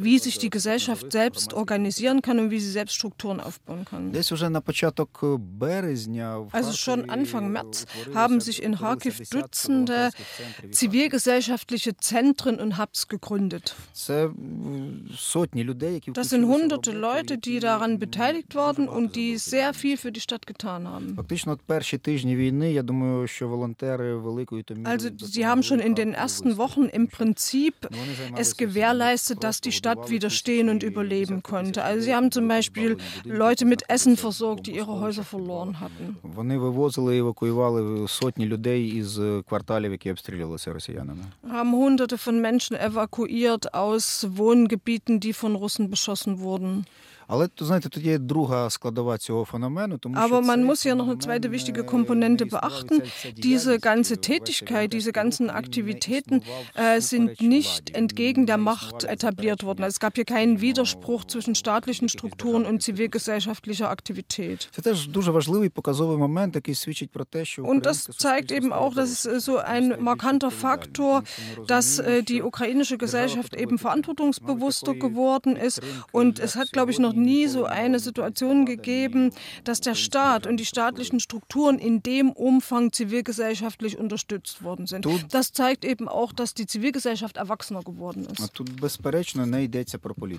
[0.06, 4.10] wie sich die Gesellschaft selbst organisieren kann und wie sie selbst Strukturen aufbauen kann.
[4.10, 8.72] десь уже на початок березня в Also schon Харкові Anfang März утворилися- haben sich in
[8.74, 13.74] утворилися Kharkiv десятки Dutzende волонтерських центрів і zivilgesellschaftliche Zentren und Hubs gegründet.
[13.92, 17.90] Це м, сотні людей, які Das включилися sind в hunderte роботу, Leute, які die daran
[17.90, 19.62] м, beteiligt дуже waren багато und die зробили.
[19.62, 21.16] sehr viel für die Stadt getan haben.
[21.16, 25.44] Фактично, от перші тижні війни, я думаю, що волонтери великою то мірою Also sie допомогли
[25.44, 26.62] haben schon in den Харкову ersten вистояти.
[26.62, 28.66] Wochen im Prinzip Вони займалися es всім.
[28.68, 31.84] gewährleistet, dass die Stadt widerstehen und überleben konnte.
[31.84, 36.14] Also sie haben zum Beispiel Leute mit Essen versorgt, die ihre Häuser verloren hatten.
[36.22, 41.24] Вони вивозили і евакуювали сотні людей із е, кварталів, які обстрілювалися росіянами.
[41.44, 46.84] Haben Hunderte von Menschen evakuiert aus Wohngebieten, die von Russen beschossen wurden.
[47.30, 50.86] Але то знаєте, тут є друга складова цього феномену, тому що Aber man цей muss
[50.86, 53.00] hier noch eine феномен, zweite е, wichtige Komponente не існував, beachten.
[53.00, 55.60] ця- ця Diese діяльність, ganze е, весь цей Tätigkeit, diese європейський ganzen рух, він не
[55.60, 59.84] Aktivitäten існував äh, sind всупереч nicht владі, entgegen der не Macht існували etabliert worden.
[59.84, 64.68] Also es gab hier keinen Widerspruch zwischen staatlichen Strukturen und zivilgesellschaftlicher Aktivität.
[64.70, 68.48] Це теж дуже важливий показовий момент, який свідчить про те, що Und das українське zeigt
[68.50, 70.96] суспільство eben стало auch, dass es äh, so дорослим, ein стає більш markanter відповідальним, Faktor,
[70.96, 75.80] тому що ми dass розуміємо, äh, die що ukrainische Gesellschaft eben verantwortungsbewusster geworden ist.
[75.80, 79.31] підтримки, Und es як hat, glaube ich, noch сьогодні, nie so eine Situation gegeben,
[79.63, 85.07] dass der Staat und die staatlichen Strukturen in dem Umfang zivilgesellschaftlich unterstützt worden sind.
[85.31, 88.51] Das zeigt eben auch, dass die Zivilgesellschaft erwachsener geworden ist.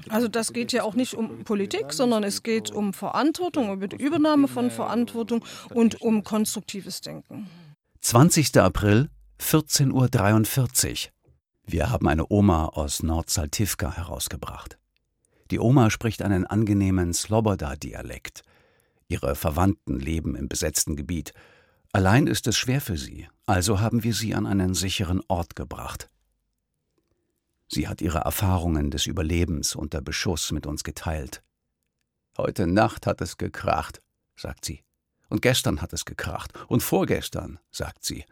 [0.08, 3.96] Also das geht ja auch nicht um Politik, sondern es geht um Verantwortung, um die
[3.96, 7.48] Übernahme von Verantwortung und um konstruktives Denken.
[8.00, 8.56] 20.
[8.58, 9.08] April,
[9.40, 11.12] 14.43 Uhr.
[11.64, 14.78] Wir haben eine Oma aus Nordsaltivka herausgebracht.
[15.52, 18.42] Die Oma spricht einen angenehmen Sloboda-Dialekt.
[19.08, 21.34] Ihre Verwandten leben im besetzten Gebiet.
[21.92, 26.08] Allein ist es schwer für sie, also haben wir sie an einen sicheren Ort gebracht.
[27.68, 31.42] Sie hat ihre Erfahrungen des Überlebens unter Beschuss mit uns geteilt.
[32.38, 34.00] Heute Nacht hat es gekracht,
[34.36, 34.82] sagt sie.
[35.28, 36.52] Und gestern hat es gekracht.
[36.68, 38.24] Und vorgestern, sagt sie.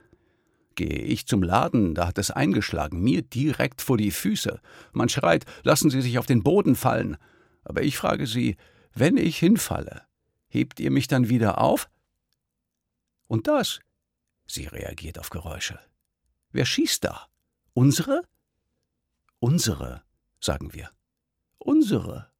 [0.74, 4.60] Gehe ich zum Laden, da hat es eingeschlagen, mir direkt vor die Füße.
[4.92, 7.16] Man schreit, lassen Sie sich auf den Boden fallen.
[7.64, 8.56] Aber ich frage sie,
[8.94, 10.02] wenn ich hinfalle,
[10.48, 11.88] hebt ihr mich dann wieder auf?
[13.26, 13.80] Und das?
[14.46, 15.78] Sie reagiert auf Geräusche.
[16.50, 17.28] Wer schießt da?
[17.74, 18.24] Unsere?
[19.38, 20.02] Unsere,
[20.40, 20.90] sagen wir.
[21.58, 22.30] Unsere.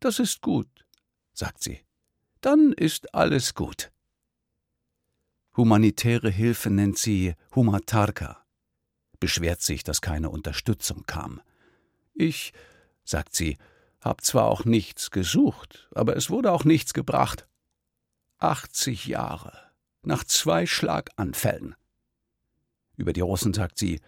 [0.00, 0.86] Das ist gut,
[1.34, 1.80] sagt sie.
[2.40, 3.92] Dann ist alles gut.
[5.60, 8.42] Humanitäre Hilfe nennt sie Humatarka.
[9.18, 11.42] Beschwert sich, dass keine Unterstützung kam.
[12.14, 12.54] Ich,
[13.04, 13.58] sagt sie,
[14.00, 17.46] hab zwar auch nichts gesucht, aber es wurde auch nichts gebracht.
[18.38, 19.52] 80 Jahre.
[20.02, 21.74] Nach zwei Schlaganfällen.
[22.96, 24.00] Über die Russen sagt sie,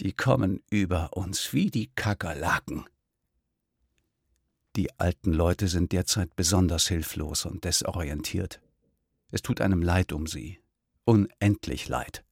[0.00, 2.86] die kommen über uns wie die Kakerlaken.
[4.74, 8.60] Die alten Leute sind derzeit besonders hilflos und desorientiert.
[9.30, 10.58] Es tut einem leid um sie.
[11.04, 12.24] Unendlich leid.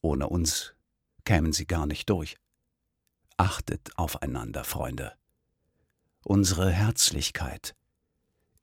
[0.00, 0.74] Ohne uns
[1.24, 2.36] kämen sie gar nicht durch.
[3.36, 5.12] Achtet aufeinander, Freunde.
[6.22, 7.74] Unsere Herzlichkeit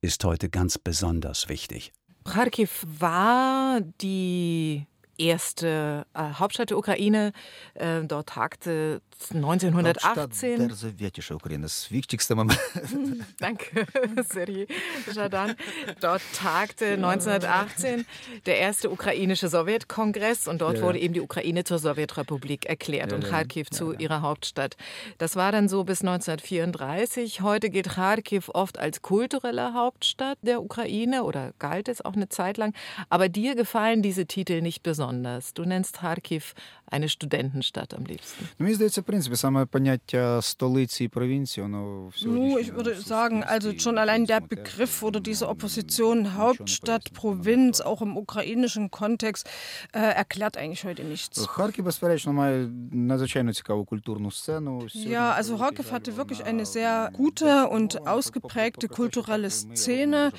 [0.01, 1.91] ist heute ganz besonders wichtig.
[2.23, 4.87] Kharkiv war die
[5.21, 7.31] erste äh, Hauptstadt der Ukraine.
[7.75, 9.01] Äh, dort tagte
[9.33, 10.67] 1918.
[10.67, 11.63] Der sowjetische Ukraine.
[11.63, 12.59] Das wichtigste Moment.
[13.39, 13.85] Danke,
[14.27, 14.67] Sergei
[15.13, 15.55] Jadan.
[15.99, 18.05] Dort tagte 1918
[18.45, 23.17] der erste ukrainische Sowjetkongress und dort Ja, wurde eben die Ukraine zur Sowjetrepublik erklärt Ja,
[23.17, 24.75] und Kharkiv ja, zu ihrer Hauptstadt.
[25.17, 27.41] Das war dann so bis 1934.
[27.41, 32.57] Heute gilt Kharkiv oft als kulturelle Hauptstadt der Ukraine oder galt es auch eine Zeit
[32.57, 32.73] lang.
[33.09, 35.10] Aber dir gefallen diese Titel nicht besonders.
[35.11, 35.53] Besonders?
[35.53, 36.53] Du nennst Kharkiv
[36.90, 38.48] eine Studentenstadt am liebsten.
[38.58, 42.10] Mir здається, в принципі, саме поняття столиці і провінції, Ну,
[42.58, 48.16] ich würde sagen, also schon allein der Begriff oder diese Opposition Hauptstadt, Provinz, auch im
[48.16, 49.48] ukrainischen Kontext,
[49.92, 51.46] äh, erklärt eigentlich heute nichts.
[51.46, 54.82] Харків, безперечно, має надзвичайно цікаву культурну сцену.
[54.94, 60.32] Ja, also Kharkiv hatte wirklich eine sehr gute und ausgeprägte kulturelle Szene.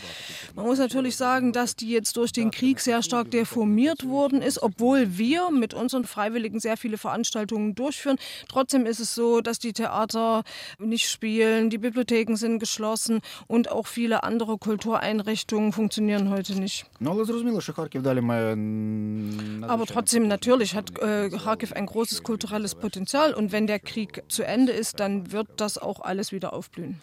[0.56, 4.62] Man muss natürlich sagen, dass die jetzt durch den Krieg sehr stark deformiert worden ist,
[4.62, 8.17] obwohl wir mit unseren Freiwilligen sehr viele Veranstaltungen durchführen.
[8.49, 10.43] Trotzdem ist es so, dass die Theater
[10.79, 16.87] nicht spielen, die Bibliotheken sind geschlossen und auch viele andere Kultureinrichtungen funktionieren heute nicht.
[19.69, 24.43] Aber trotzdem, natürlich hat äh, Kharkiv ein großes kulturelles Potenzial und wenn der Krieg zu
[24.43, 27.01] Ende ist, dann wird das auch alles wieder aufblühen.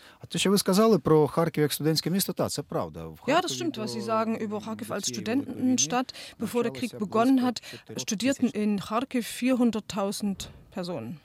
[3.27, 6.13] Ja, das stimmt, was Sie sagen über Kharkiv als Studentenstadt.
[6.37, 7.61] Bevor der Krieg begonnen hat,
[7.97, 11.19] studierten in Kharkiv 400.000 Personen.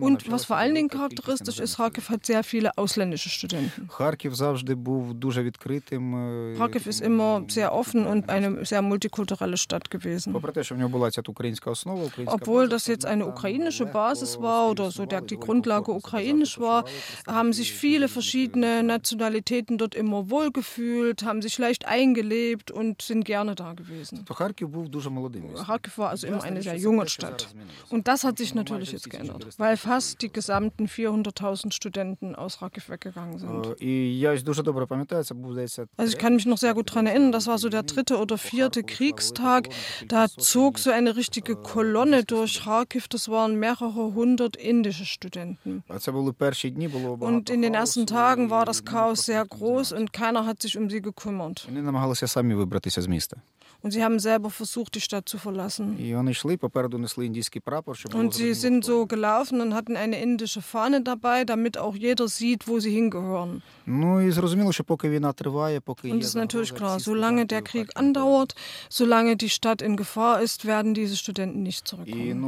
[0.00, 3.86] Und was vor allen Dingen charakteristisch ist, Kharkiv hat sehr viele ausländische Studenten.
[6.56, 10.34] Kharkiv ist immer sehr offen und eine sehr multikulturelle Stadt gewesen.
[12.26, 16.84] Obwohl das jetzt eine ukrainische Basis war oder so der, die Grundlage ukrainisch war,
[17.28, 23.54] haben sich viele verschiedene Nationalitäten dort immer wohlgefühlt, haben sich leicht eingelebt und sind gerne
[23.54, 24.24] da gewesen.
[25.54, 27.48] Kharkiv war also immer eine sehr junge junge Stadt.
[27.90, 32.88] Und das hat sich natürlich jetzt geändert, weil fast die gesamten 400.000 Studenten aus Rakiv
[32.88, 33.76] weggegangen sind.
[35.96, 38.38] Also ich kann mich noch sehr gut daran erinnern, das war so der dritte oder
[38.38, 39.68] vierte Kriegstag.
[40.08, 45.82] Da zog so eine richtige Kolonne durch Kharkiv, das waren mehrere hundert indische Studenten.
[47.20, 50.88] Und in den ersten Tagen war das Chaos sehr groß und keiner hat sich um
[50.88, 51.68] sie gekümmert.
[53.80, 55.96] Und sie haben selber versucht, die Stadt zu verlassen.
[58.12, 62.66] Und sie sind so gelaufen und hatten eine indische Fahne dabei, damit auch jeder sieht,
[62.66, 63.62] wo sie hingehören.
[63.86, 64.28] Und
[66.20, 68.54] es ist natürlich klar, solange der Krieg andauert,
[68.88, 72.42] solange die Stadt in Gefahr ist, werden diese Studenten nicht zurückkommen.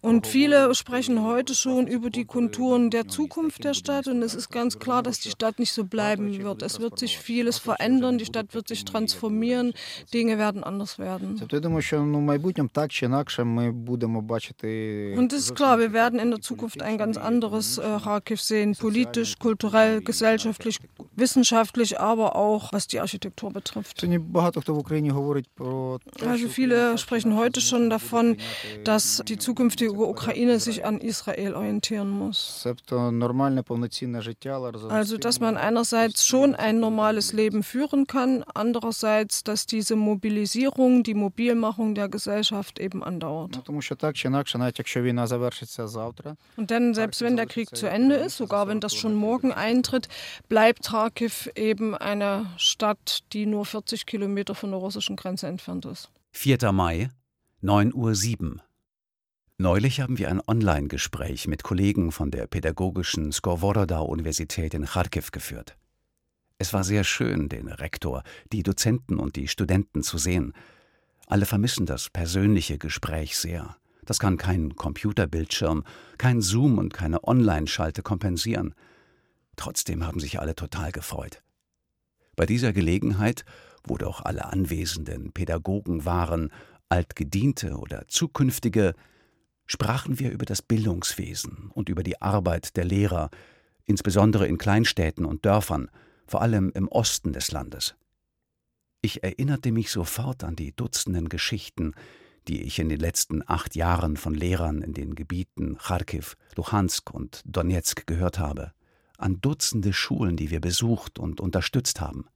[0.00, 4.50] Und viele sprechen heute schon über die Konturen der Zukunft der Stadt und es ist
[4.50, 6.62] ganz klar, dass die Stadt nicht so bleiben wird.
[6.62, 9.74] Es wird sich vieles verändern, die Stadt Stadt wird sich transformieren,
[10.14, 11.38] Dinge werden anders werden.
[15.16, 18.74] Und es ist klar, wir werden in der Zukunft ein ganz anderes äh, Kharkiv sehen,
[18.74, 20.78] politisch, kulturell, gesellschaftlich,
[21.16, 24.02] wissenschaftlich, aber auch was die Architektur betrifft.
[26.26, 28.36] Also viele sprechen heute schon davon,
[28.84, 32.66] dass die zukünftige Ukraine sich an Israel orientieren muss.
[34.88, 41.02] Also dass man einerseits schon ein normales Leben führen kann, kann, andererseits, dass diese Mobilisierung,
[41.02, 43.62] die Mobilmachung der Gesellschaft eben andauert.
[46.56, 50.08] Und denn selbst wenn der Krieg zu Ende ist, sogar wenn das schon morgen eintritt,
[50.48, 56.10] bleibt Kharkiv eben eine Stadt, die nur 40 Kilometer von der russischen Grenze entfernt ist.
[56.32, 56.72] 4.
[56.72, 57.10] Mai,
[57.62, 58.60] 9.07 Uhr.
[59.58, 65.76] Neulich haben wir ein Online-Gespräch mit Kollegen von der pädagogischen Skoworoda-Universität in Kharkiv geführt.
[66.60, 70.52] Es war sehr schön, den Rektor, die Dozenten und die Studenten zu sehen.
[71.26, 73.78] Alle vermissen das persönliche Gespräch sehr.
[74.04, 75.84] Das kann kein Computerbildschirm,
[76.18, 78.74] kein Zoom und keine Online-Schalte kompensieren.
[79.56, 81.42] Trotzdem haben sich alle total gefreut.
[82.36, 83.46] Bei dieser Gelegenheit,
[83.86, 86.52] wo doch alle anwesenden Pädagogen waren,
[86.90, 88.92] altgediente oder zukünftige,
[89.64, 93.30] sprachen wir über das Bildungswesen und über die Arbeit der Lehrer,
[93.86, 95.88] insbesondere in Kleinstädten und Dörfern,
[96.30, 97.96] vor allem im Osten des Landes.
[99.02, 101.92] Ich erinnerte mich sofort an die Dutzenden Geschichten,
[102.46, 107.42] die ich in den letzten acht Jahren von Lehrern in den Gebieten Kharkiv, Luhansk und
[107.46, 108.72] Donetsk gehört habe,
[109.18, 112.26] an Dutzende Schulen, die wir besucht und unterstützt haben.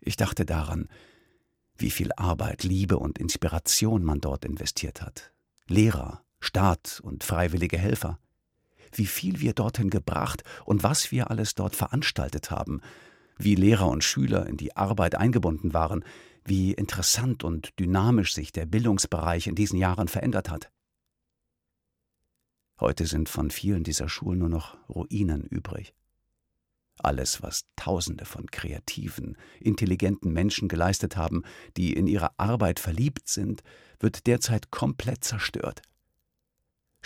[0.00, 0.88] Ich dachte daran,
[1.76, 5.32] wie viel Arbeit, Liebe und Inspiration man dort investiert hat.
[5.68, 8.18] Lehrer, Staat und freiwillige Helfer
[8.92, 12.80] wie viel wir dorthin gebracht und was wir alles dort veranstaltet haben,
[13.38, 16.04] wie Lehrer und Schüler in die Arbeit eingebunden waren,
[16.44, 20.70] wie interessant und dynamisch sich der Bildungsbereich in diesen Jahren verändert hat.
[22.80, 25.94] Heute sind von vielen dieser Schulen nur noch Ruinen übrig.
[27.00, 31.42] Alles, was Tausende von kreativen, intelligenten Menschen geleistet haben,
[31.76, 33.62] die in ihre Arbeit verliebt sind,
[34.00, 35.82] wird derzeit komplett zerstört.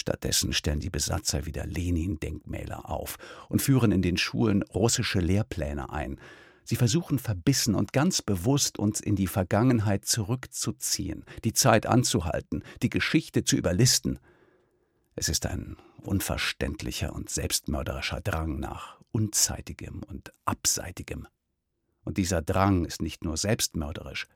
[0.02, 6.18] Stattdessen stellen die Besatzer wieder Lenin-Denkmäler auf und führen in den Schulen russische Lehrpläne ein,
[6.64, 12.90] Sie versuchen verbissen und ganz bewusst uns in die Vergangenheit zurückzuziehen, die Zeit anzuhalten, die
[12.90, 14.18] Geschichte zu überlisten.
[15.16, 21.26] Es ist ein unverständlicher und selbstmörderischer Drang nach Unzeitigem und Abseitigem.
[22.04, 24.26] Und dieser Drang ist nicht nur selbstmörderisch,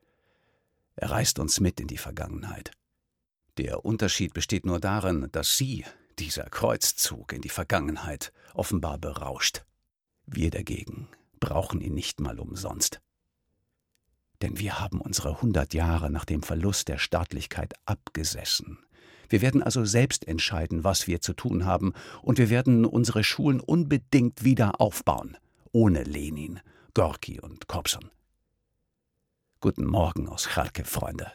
[0.96, 2.70] er reißt uns mit in die Vergangenheit.
[3.58, 5.84] Der Unterschied besteht nur darin, dass Sie,
[6.18, 9.64] dieser Kreuzzug in die Vergangenheit, offenbar berauscht.
[10.26, 11.08] Wir dagegen
[11.40, 13.00] brauchen ihn nicht mal umsonst.
[14.42, 18.78] Denn wir haben unsere hundert Jahre nach dem Verlust der Staatlichkeit abgesessen.
[19.28, 23.60] Wir werden also selbst entscheiden, was wir zu tun haben, und wir werden unsere Schulen
[23.60, 25.36] unbedingt wieder aufbauen,
[25.72, 26.60] ohne Lenin,
[26.92, 28.10] Gorki und Kobson.
[29.60, 31.32] Guten Morgen aus Charkiw, Freunde.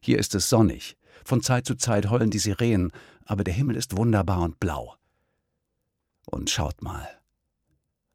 [0.00, 2.92] Hier ist es sonnig, von Zeit zu Zeit heulen die Sirenen,
[3.24, 4.96] aber der Himmel ist wunderbar und blau.
[6.26, 7.08] Und schaut mal,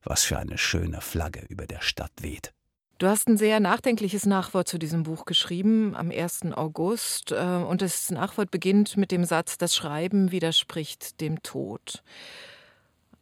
[0.04, 2.54] was für eine schöne Flagge über der Stadt weht.
[3.00, 6.52] Du hast ein sehr nachdenkliches Nachwort zu diesem Buch geschrieben am 1.
[6.52, 7.32] August.
[7.32, 12.04] Äh, und das Nachwort beginnt mit dem Satz, das Schreiben widerspricht dem Tod.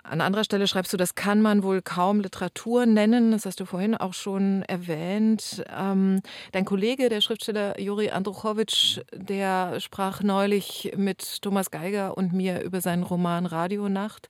[0.10, 3.32] An anderer Stelle schreibst du, das kann man wohl kaum Literatur nennen.
[3.32, 5.66] Das hast du vorhin auch schon erwähnt.
[5.78, 6.22] Ähm,
[6.54, 12.80] dein Kollege, der Schriftsteller Juri Andruchowitsch, der sprach neulich mit Thomas Geiger und mir über
[12.80, 14.30] seinen Roman Radionacht.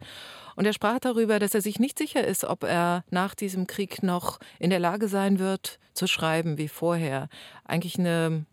[0.55, 4.01] Und er sprach darüber, dass er sich nicht sicher ist, ob er nach diesem Krieg
[4.01, 7.29] noch in der Lage sein wird, zu schreiben wie vorher.
[7.65, 8.45] Eigentlich eine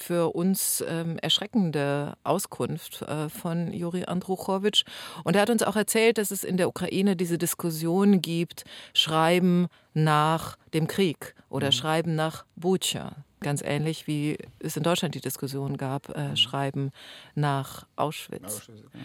[0.00, 4.84] für uns ähm, erschreckende Auskunft äh, von Juri Andruchowitsch.
[5.24, 9.68] Und er hat uns auch erzählt, dass es in der Ukraine diese Diskussion gibt, Schreiben
[9.94, 11.72] nach dem Krieg oder mhm.
[11.72, 13.16] Schreiben nach Bucha.
[13.40, 16.36] Ganz ähnlich wie es in Deutschland die Diskussion gab, äh, mhm.
[16.36, 16.90] Schreiben
[17.34, 18.44] nach Auschwitz.
[18.44, 19.00] Auschwitz ja.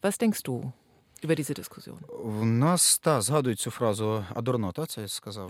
[0.00, 0.72] Was denkst du?
[1.20, 1.98] Über diese Diskussion.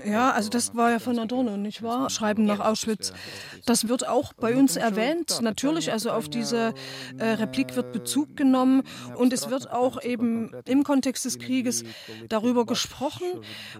[0.04, 2.08] Ja, also das war ja von Adorno, nicht wahr?
[2.08, 3.12] Schreiben nach Auschwitz.
[3.66, 6.72] Das wird auch bei uns erwähnt, natürlich, also auf diese
[7.18, 8.82] äh, Replik wird Bezug genommen
[9.16, 11.84] und es wird auch eben im Kontext des Krieges
[12.28, 13.26] darüber gesprochen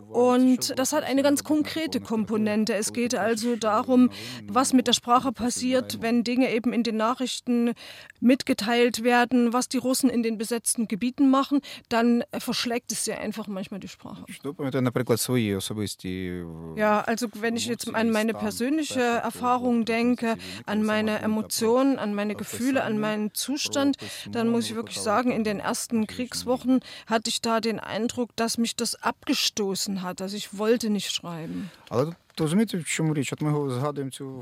[0.09, 2.74] und das hat eine ganz konkrete Komponente.
[2.74, 4.11] Es geht also darum,
[4.47, 7.72] was mit der Sprache passiert, wenn Dinge eben in den Nachrichten
[8.20, 13.47] mitgeteilt werden, was die Russen in den besetzten Gebieten machen dann verschlägt es ja einfach
[13.47, 14.24] manchmal die Sprache.
[16.76, 22.35] Ja, also wenn ich jetzt an meine persönliche Erfahrung denke, an meine Emotionen, an meine
[22.35, 23.97] Gefühle, an meinen Zustand,
[24.31, 28.59] dann muss ich wirklich sagen, in den ersten Kriegswochen hatte ich da den Eindruck, dass
[28.59, 30.20] mich das abgestoßen hat.
[30.22, 31.70] Also ich wollte nicht schreiben.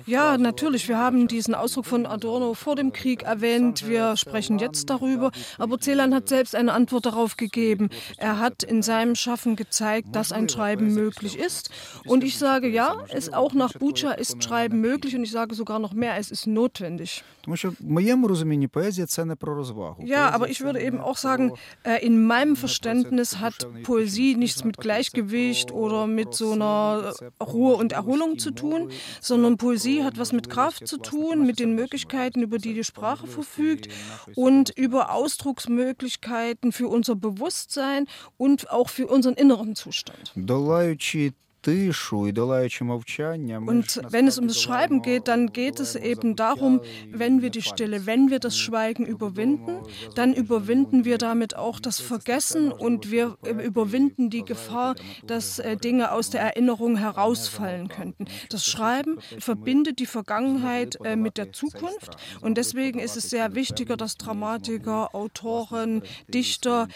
[0.07, 0.88] Ja, natürlich.
[0.88, 3.88] Wir haben diesen Ausdruck von Adorno vor dem Krieg erwähnt.
[3.88, 5.30] Wir sprechen jetzt darüber.
[5.59, 7.88] Aber Celan hat selbst eine Antwort darauf gegeben.
[8.18, 11.70] Er hat in seinem Schaffen gezeigt, dass ein Schreiben möglich ist.
[12.07, 15.16] Und ich sage ja, es auch nach Bucha ist Schreiben möglich.
[15.16, 17.24] Und ich sage sogar noch mehr, es ist notwendig.
[20.05, 21.53] Ja, aber ich würde eben auch sagen,
[21.84, 27.86] äh, in meinem Verständnis hat Poesie nichts mit Gleichgewicht oder mit so einer Ruhe und
[27.87, 32.43] und Erholung zu tun, sondern Poesie hat was mit Kraft zu tun, mit den Möglichkeiten,
[32.43, 33.89] über die die Sprache verfügt
[34.34, 38.07] und über Ausdrucksmöglichkeiten für unser Bewusstsein
[38.37, 40.32] und auch für unseren inneren Zustand.
[43.68, 47.62] Und wenn es um das Schreiben geht, dann geht es eben darum, wenn wir die
[47.62, 49.78] Stille, wenn wir das Schweigen überwinden,
[50.14, 54.94] dann überwinden wir damit auch das Vergessen und wir überwinden die Gefahr,
[55.26, 58.26] dass Dinge aus der Erinnerung herausfallen könnten.
[58.50, 62.16] Das Schreiben verbindet die Vergangenheit mit der Zukunft.
[62.40, 66.88] und deswegen ist es sehr wichtiger, dass Dramatiker, Autoren, Dichter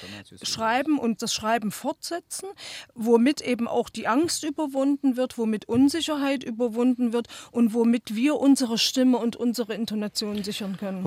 [0.42, 2.48] schreiben und das Schreiben fortsetzen,
[2.94, 8.36] womit eben auch die Angst über überwunden wird, womit Unsicherheit überwunden wird und womit wir
[8.36, 11.02] unsere Stimme und unsere Intonation sichern können.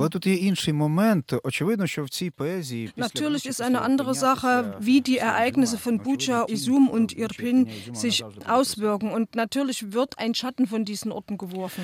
[2.96, 9.12] Natürlich ist eine andere Sache, wie die Ereignisse von Bucha, Izum und Irpin sich auswirken.
[9.12, 11.84] Und natürlich wird ein Schatten von diesen Orten geworfen.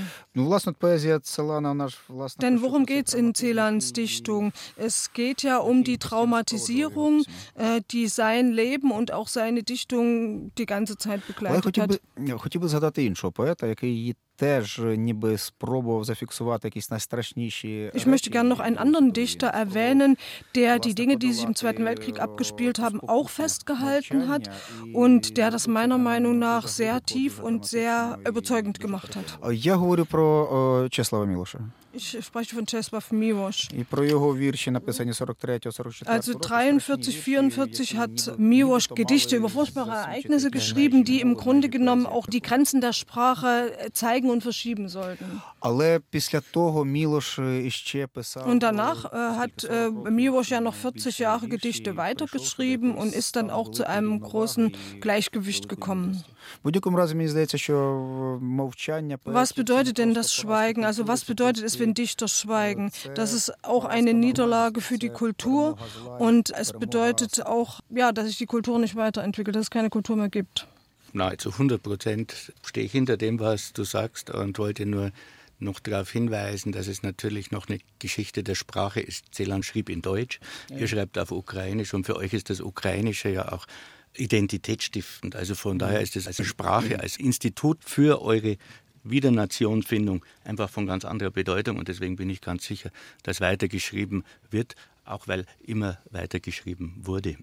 [2.41, 4.51] Denn worum geht es in Celans Dichtung?
[4.75, 7.23] Es geht ja um die Traumatisierung,
[7.55, 11.98] äh, die sein Leben und auch seine Dichtung die gange Zeit begleitet хотів би
[12.38, 17.90] хотів би згадати іншого поета, який її теж ніби спробував зафіксувати якісь найстрашніші.
[17.94, 20.16] Ich möchte gerne noch einen anderen Dichter erwähnen,
[20.54, 24.44] der die Dinge, die sich im Zweiten Weltkrieg abgespielt haben, auch festgehalten hat
[24.92, 29.28] und der das meiner Meinung nach sehr tief und sehr überzeugend gemacht hat.
[29.52, 31.60] Я говорю про Чеслава Мілоша.
[31.96, 33.68] Ich spreche von Czesław Miłosz.
[33.78, 40.50] І про його вірші, написані 43-44 Also 43, 44 hat Miłosz Gedichte über furchtbare Ereignisse
[40.50, 43.50] geschrieben, die im Grunde genommen auch die Grenzen der Sprache
[43.92, 45.40] zeigen und verschieben sollten.
[45.60, 51.18] Але після того Мілош іще писав Und danach äh, hat äh, Miłosz ja noch 40
[51.18, 56.24] Jahre Gedichte weitergeschrieben und ist dann auch zu einem großen Gleichgewicht gekommen.
[56.60, 57.74] В будь-якому разі мені здається, що
[58.42, 60.84] мовчання Was bedeutet denn das Schweigen?
[60.84, 62.91] Also was bedeutet es, wenn Dichter schweigen?
[63.15, 65.77] Das ist auch eine Niederlage für die Kultur
[66.19, 70.15] und es bedeutet auch, ja, dass sich die Kultur nicht weiterentwickelt, dass es keine Kultur
[70.15, 70.67] mehr gibt.
[71.13, 75.11] Nahezu 100 Prozent stehe ich hinter dem, was du sagst und wollte nur
[75.59, 79.33] noch darauf hinweisen, dass es natürlich noch eine Geschichte der Sprache ist.
[79.33, 83.51] Celan schrieb in Deutsch, ihr schreibt auf Ukrainisch und für euch ist das Ukrainische ja
[83.51, 83.65] auch
[84.15, 85.35] identitätsstiftend.
[85.35, 88.57] Also von daher ist es als Sprache, als Institut für eure
[89.03, 92.91] Wiedernationfindung einfach von ganz anderer Bedeutung und deswegen bin ich ganz sicher,
[93.23, 94.75] dass weitergeschrieben wird,
[95.09, 97.37] auch weil immer weitergeschrieben wurde.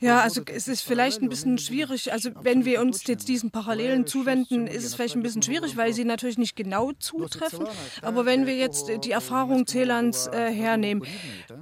[0.00, 2.12] Ja, also es ist vielleicht ein bisschen schwierig.
[2.12, 5.92] Also wenn wir uns jetzt diesen Parallelen zuwenden, ist es vielleicht ein bisschen schwierig, weil
[5.92, 7.66] sie natürlich nicht genau zutreffen.
[8.02, 11.04] Aber wenn wir jetzt die Erfahrung Celans äh, hernehmen,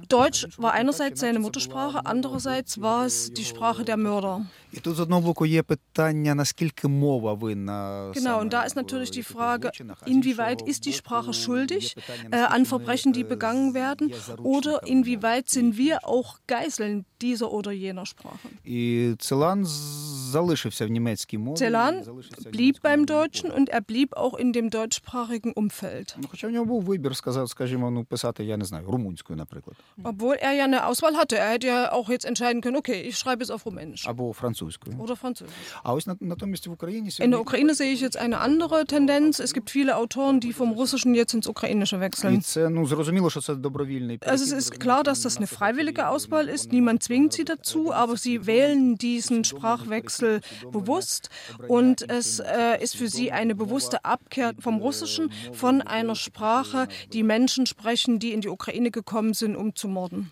[0.09, 4.45] Deutsch war einerseits seine Muttersprache, andererseits war es die Sprache der Mörder.
[8.13, 9.71] Genau, und da ist natürlich die Frage,
[10.05, 11.95] inwieweit ist die Sprache schuldig
[12.31, 14.11] äh, an Verbrechen, die begangen werden,
[14.41, 18.49] oder inwieweit sind wir auch Geiseln dieser oder jener Sprache.
[21.55, 22.03] Celan
[22.51, 26.17] blieb beim Deutschen und er blieb auch in dem deutschsprachigen Umfeld.
[30.03, 31.37] Obwohl er ja eine Auswahl hatte.
[31.37, 34.05] Er hätte ja auch jetzt entscheiden können, okay, ich schreibe es auf Rumänisch.
[34.99, 35.53] Oder Französisch.
[37.25, 39.39] In der Ukraine sehe ich jetzt eine andere Tendenz.
[39.39, 42.33] Es gibt viele Autoren, die vom Russischen jetzt ins Ukrainische wechseln.
[44.29, 46.71] Also es ist klar, dass das eine freiwillige Auswahl ist.
[46.71, 50.41] Niemand zwingt sie dazu, aber sie wählen diesen Sprachwechsel
[50.71, 51.29] bewusst
[51.67, 57.23] und es äh, ist für sie eine bewusste Abkehr vom Russischen, von einer Sprache, die
[57.23, 60.29] Menschen sprechen, die in die Ukraine gekommen sind, um zu morden.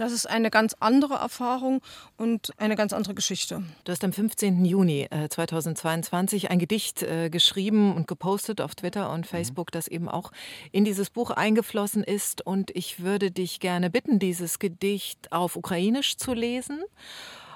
[0.00, 1.80] Das ist eine ganz andere Erfahrung
[2.18, 3.62] und eine ganz andere Geschichte.
[3.84, 4.64] Du hast am 15.
[4.66, 10.32] Juni 2022 ein Gedicht äh, geschrieben und gepostet auf Twitter und Facebook, das eben auch
[10.70, 12.44] in dieses Buch eingeflossen ist.
[12.46, 16.82] Und ich würde dich gerne bitten, dieses Gedicht auf Ukrainisch zu lesen.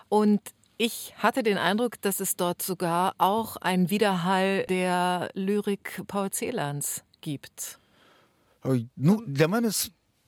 [0.09, 0.41] Und
[0.79, 7.05] ich hatte den Eindruck, dass es dort sogar auch einen Widerhall der Lyrik Paul Celans
[7.21, 7.79] gibt.
[8.97, 9.71] Ну, для мене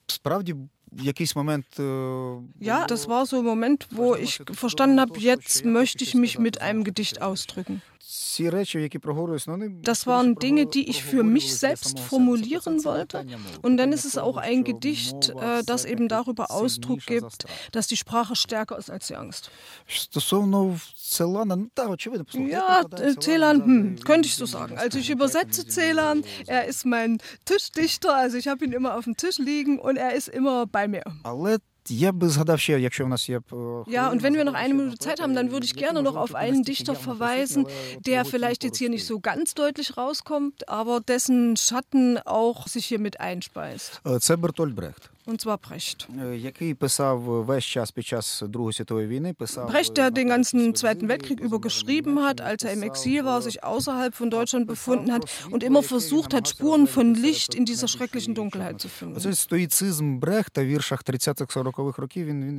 [0.06, 0.54] справді
[2.59, 6.61] ja, das war so ein Moment, wo ich verstanden habe, jetzt möchte ich mich mit
[6.61, 7.81] einem Gedicht ausdrücken.
[9.81, 13.25] Das waren Dinge, die ich für mich selbst formulieren wollte.
[13.61, 17.43] Und dann ist es auch ein Gedicht, äh, das eben darüber Ausdruck gibt,
[17.73, 19.51] dass die Sprache stärker ist als die Angst.
[22.49, 22.83] Ja,
[23.19, 24.77] Celan, hm, könnte ich so sagen.
[24.77, 29.17] Also ich übersetze Celan, er ist mein Tischdichter, also ich habe ihn immer auf dem
[29.17, 31.03] Tisch liegen und er ist immer bei mir.
[33.86, 36.34] Ja, und wenn wir noch eine Minute Zeit haben, dann würde ich gerne noch auf
[36.34, 37.66] einen Dichter verweisen,
[38.06, 43.00] der vielleicht jetzt hier nicht so ganz deutlich rauskommt, aber dessen Schatten auch sich hier
[43.00, 44.00] mit einspeist.
[44.20, 45.10] Це Бертольд Брехт.
[45.27, 46.07] und zwar Brecht.
[49.67, 53.63] Brecht, der den ganzen Zweiten Weltkrieg über geschrieben hat, als er im Exil war, sich
[53.63, 58.35] außerhalb von Deutschland befunden hat und immer versucht hat, Spuren von Licht in dieser schrecklichen
[58.35, 59.15] Dunkelheit zu finden.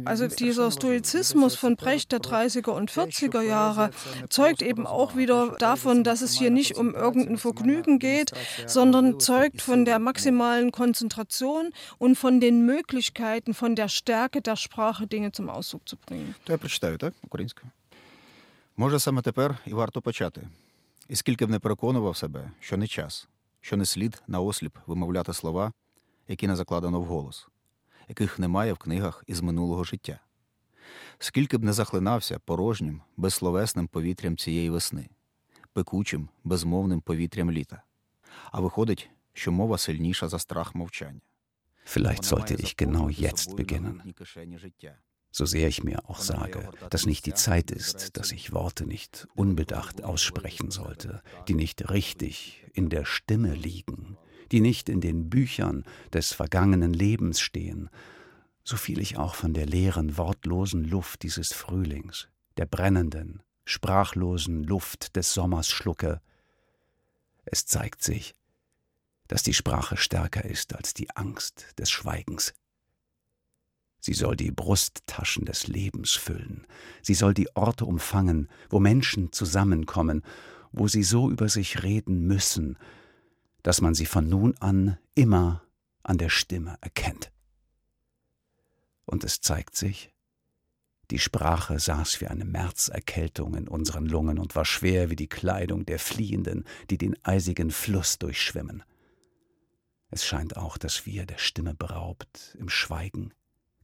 [0.04, 3.90] Also dieser Stoizismus von Brecht der 30er und 40er Jahre
[4.28, 8.32] zeugt eben auch wieder davon, dass es hier nicht um irgendein Vergnügen geht,
[8.66, 15.06] sondern zeugt von der maximalen Konzentration und von den Möglichkeiten, von der Stärke der Sprache
[15.06, 16.34] Dinge zum Ausdruck zu bringen.
[16.44, 17.14] То я прочитаю, так?
[17.22, 17.70] Українською.
[18.76, 20.48] Може, саме тепер і варто почати.
[21.09, 23.28] І скільки б не переконував себе, що не час,
[23.61, 25.72] що не слід наосліп вимовляти слова,
[26.28, 27.48] які не закладено вголос,
[28.09, 30.20] яких немає в книгах із минулого життя.
[31.18, 35.09] Скільки б не захлинався порожнім, безсловесним повітрям цієї весни,
[35.72, 37.82] пекучим, безмовним повітрям літа.
[38.52, 41.20] А виходить, що мова сильніша за страх мовчання.
[41.91, 44.14] Vielleicht sollte ich genau jetzt beginnen.
[45.30, 49.26] So sehr ich mir auch sage, dass nicht die Zeit ist, dass ich Worte nicht
[49.34, 54.18] unbedacht aussprechen sollte, die nicht richtig in der Stimme liegen,
[54.53, 57.89] die nicht in den Büchern des vergangenen Lebens stehen,
[58.64, 62.28] so viel ich auch von der leeren, wortlosen Luft dieses Frühlings,
[62.59, 66.20] der brennenden, sprachlosen Luft des Sommers schlucke,
[67.47, 68.34] es zeigt sich,
[69.28, 72.54] dass die Sprache stärker ist als die Angst des Schweigens.
[74.00, 76.66] Sie soll die Brusttaschen des Lebens füllen,
[77.02, 80.22] sie soll die Orte umfangen, wo Menschen zusammenkommen,
[80.72, 82.78] wo sie so über sich reden müssen,
[83.62, 85.62] dass man sie von nun an immer
[86.02, 87.32] an der Stimme erkennt.
[89.04, 90.12] Und es zeigt sich,
[91.10, 95.86] die Sprache saß wie eine Märzerkältung in unseren Lungen und war schwer wie die Kleidung
[95.86, 98.84] der Fliehenden, die den eisigen Fluss durchschwimmen.
[100.11, 103.34] Es scheint auch, dass wir, der Stimme beraubt, im Schweigen,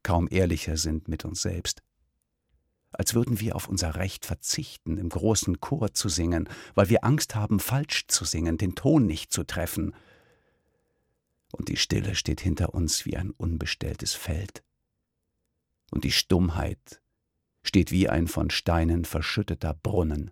[0.02, 1.82] kaum ehrlicher sind mit uns selbst.
[2.92, 7.34] Als würden wir auf unser Recht verzichten, im großen Chor zu singen, weil wir Angst
[7.34, 9.94] haben, falsch zu singen, den Ton nicht zu treffen.
[11.52, 14.62] Und die Stille steht hinter uns wie ein unbestelltes Feld.
[15.90, 17.02] Und die Stummheit
[17.62, 20.30] steht wie ein von Steinen verschütteter Brunnen.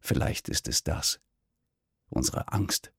[0.00, 1.20] Vielleicht ist es das,
[2.08, 2.92] unsere Angst,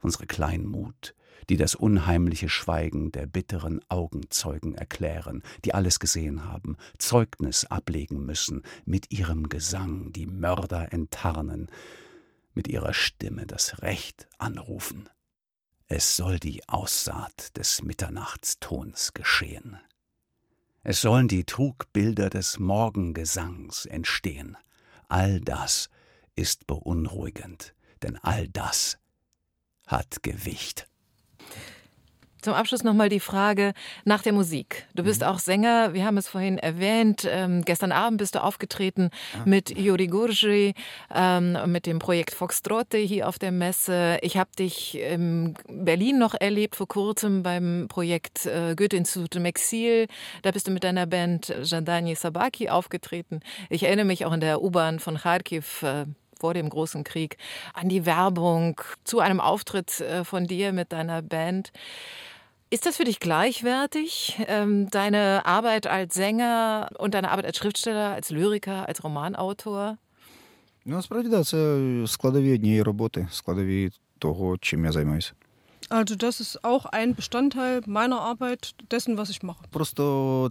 [0.00, 1.14] unsere Kleinmut,
[1.48, 8.62] die das unheimliche Schweigen der bitteren Augenzeugen erklären, die alles gesehen haben, Zeugnis ablegen müssen,
[8.84, 11.68] mit ihrem Gesang die Mörder enttarnen,
[12.54, 15.08] mit ihrer Stimme das Recht anrufen.
[15.86, 19.76] Es soll die Aussaat des Mitternachtstons geschehen.
[20.84, 24.56] Es sollen die Trugbilder des Morgengesangs entstehen.
[25.08, 25.90] All das
[26.36, 28.99] ist beunruhigend, denn all das
[29.90, 30.86] hat Gewicht.
[32.42, 33.74] Zum Abschluss nochmal die Frage
[34.04, 34.86] nach der Musik.
[34.94, 35.26] Du bist mhm.
[35.26, 37.28] auch Sänger, wir haben es vorhin erwähnt.
[37.30, 39.42] Ähm, gestern Abend bist du aufgetreten ja.
[39.44, 40.74] mit Juri Gurji,
[41.14, 44.18] ähm, mit dem Projekt Foxtrotte hier auf der Messe.
[44.22, 50.06] Ich habe dich in Berlin noch erlebt, vor kurzem beim Projekt äh, Goethe-Institut im Exil.
[50.40, 53.40] Da bist du mit deiner Band Jandani Sabaki aufgetreten.
[53.68, 55.82] Ich erinnere mich auch in der U-Bahn von Kharkiv.
[55.82, 56.06] Äh,
[56.39, 57.37] vor dem großen Krieg
[57.73, 61.71] an die Werbung zu einem Auftritt äh, von dir mit deiner Band.
[62.69, 68.13] Ist das für dich gleichwertig, ähm, deine Arbeit als Sänger und deine Arbeit als Schriftsteller,
[68.13, 69.97] als Lyriker, als Romanautor?
[70.87, 75.33] Ну, насправді, да, це складові однієї роботи, складові того, чим я займаюся.
[75.89, 79.63] Also das ist auch ein Bestandteil meiner Arbeit, dessen, was ich mache.
[79.71, 80.49] Просто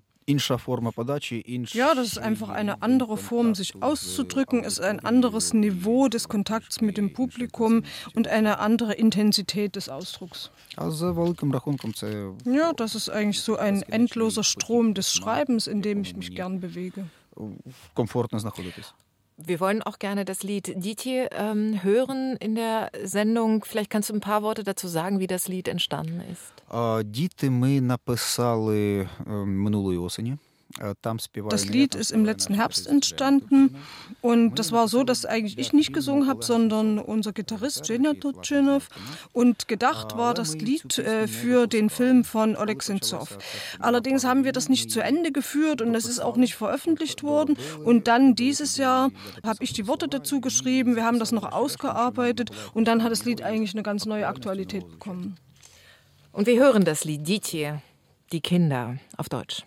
[1.73, 6.82] ja, das ist einfach eine andere Form, sich auszudrücken, ist ein anderes Niveau des Kontakts
[6.82, 7.84] mit dem Publikum
[8.15, 10.51] und eine andere Intensität des Ausdrucks.
[12.45, 16.59] Ja, das ist eigentlich so ein endloser Strom des Schreibens, in dem ich mich gern
[16.59, 17.05] bewege
[19.39, 19.39] Komfortно знаходитись.
[19.39, 23.64] Wir wollen auch gerne das Lied Diti ähm, hören in der Sendung.
[23.64, 26.53] Vielleicht kannst du ein paar Worte dazu sagen, wie das Lied entstanden ist.
[27.05, 29.09] Діти ми написали
[29.47, 30.37] минулої осені.
[30.78, 30.93] Äh,
[31.49, 33.76] das Lied ist im letzten Herbst entstanden
[34.22, 38.88] und das war so, dass eigentlich ich nicht gesungen habe, sondern unser Gitarrist Jenja Turchinov
[39.34, 43.39] und gedacht war das Lied äh, für den Film von Oleg Sentsov.
[43.80, 47.57] Allerdings haben wir das nicht zu Ende geführt und es ist auch nicht veröffentlicht worden
[47.84, 49.09] und dann dieses Jahr
[49.43, 53.26] habe ich die Worte dazu geschrieben, wir haben das noch ausgearbeitet und dann hat das
[53.26, 55.38] Lied eigentlich eine ganz neue Aktualität bekommen.
[56.32, 57.82] Und wir hören das Lied Ditje,
[58.32, 59.63] die Kinder auf Deutsch.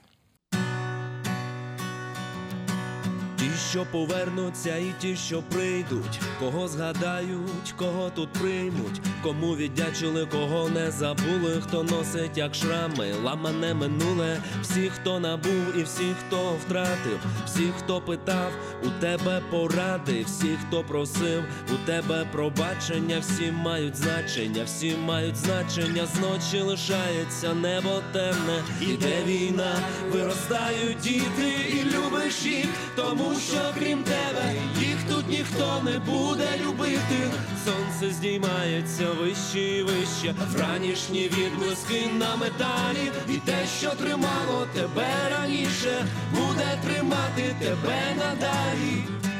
[3.70, 10.90] Що повернуться, і ті, що прийдуть, кого згадають, кого тут приймуть, кому віддячили, кого не
[10.90, 17.72] забули, хто носить, як шрами, ламане минуле, всі, хто набув, і всі, хто втратив, всі,
[17.78, 18.52] хто питав,
[18.84, 26.06] у тебе поради, всі, хто просив, у тебе пробачення, всі мають значення, всі мають значення,
[26.06, 29.74] зночі лишається небо темне, іде війна,
[30.12, 32.66] виростають діти, і любиш їх,
[32.96, 37.30] тому що крім тебе, їх тут ніхто не буде любити.
[37.64, 46.06] Сонце здіймається вище і вище, вранішні відблиски на металі, і те, що тримало тебе раніше,
[46.32, 49.31] буде тримати тебе надалі.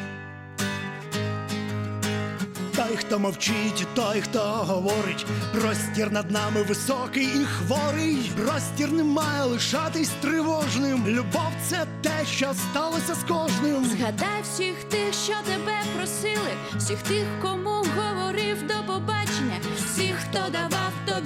[2.89, 9.45] Той, хто мовчить, той, хто говорить, простір над нами високий і хворий, простір не має
[9.45, 11.09] лишатись тривожним.
[11.09, 13.85] Любов це те, що сталося з кожним.
[13.85, 20.72] Згадай всіх тих, що тебе просили, всіх тих, кому говорив до побачення, всіх, хто давав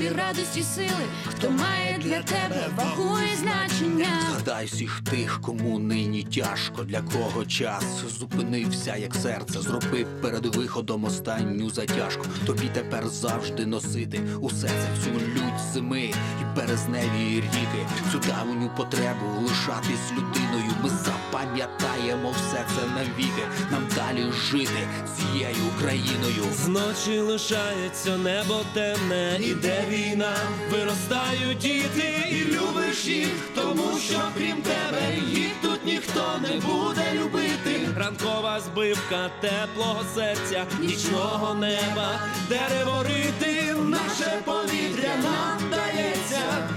[0.07, 4.21] тобі радості, сили, хто має для тебе вагу і значення.
[4.31, 7.85] Згадай всіх тих, кому нині тяжко, для кого час
[8.19, 9.61] зупинився, як серце.
[9.61, 12.25] Зроби перед виходом останню затяжку.
[12.47, 16.01] Тобі тепер завжди носити усе це всю лють зими
[16.41, 20.73] і березневі ріки, цю давню потребу лишатись людиною.
[20.83, 23.43] Ми запам'ятаємо все це навіки.
[23.71, 26.45] Нам далі жити цією Україною.
[26.65, 30.36] Зночі лишається небо темне, іде війна,
[30.70, 37.88] виростають діти, і любиш їх, тому що крім тебе їх тут ніхто не буде любити.
[37.97, 46.68] Ранкова збивка теплого серця, нічного неба, дерево рити, наше повітря нам дається,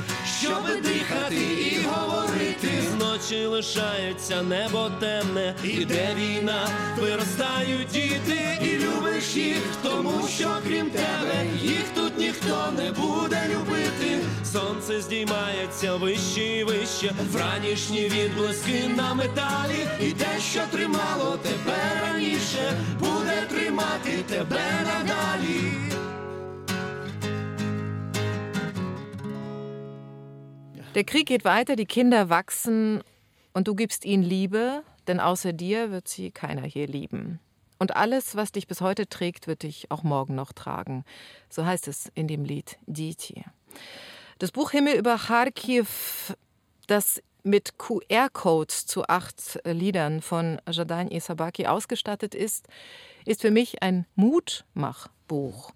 [0.42, 2.70] щоби дихати і говорити.
[2.92, 6.68] Зночі лишається небо темне, іде війна,
[7.00, 11.89] виростають діти, і любиш їх, тому що крім тебе їх
[12.89, 14.25] тут ніхто не буде любити.
[14.45, 22.73] Сонце здіймається вище і вище, вранішні відблиски на металі, і те, що тримало тебе раніше,
[23.01, 25.61] буде тримати тебе надалі.
[30.95, 33.03] Der Krieg geht weiter, die Kinder wachsen
[33.53, 37.41] und du gibst ihnen Liebe, denn außer dir wird sie keiner hier lieben.
[37.80, 41.06] Und alles, was dich bis heute trägt, wird dich auch morgen noch tragen.
[41.50, 43.46] So heißt es in dem Lied Diti.
[44.38, 46.36] Das Buch Himmel über Kharkiv,
[46.88, 52.68] das mit QR-Codes zu acht Liedern von Jadan Isabaki ausgestattet ist,
[53.26, 55.72] ist für mich ein Mutmachbuch.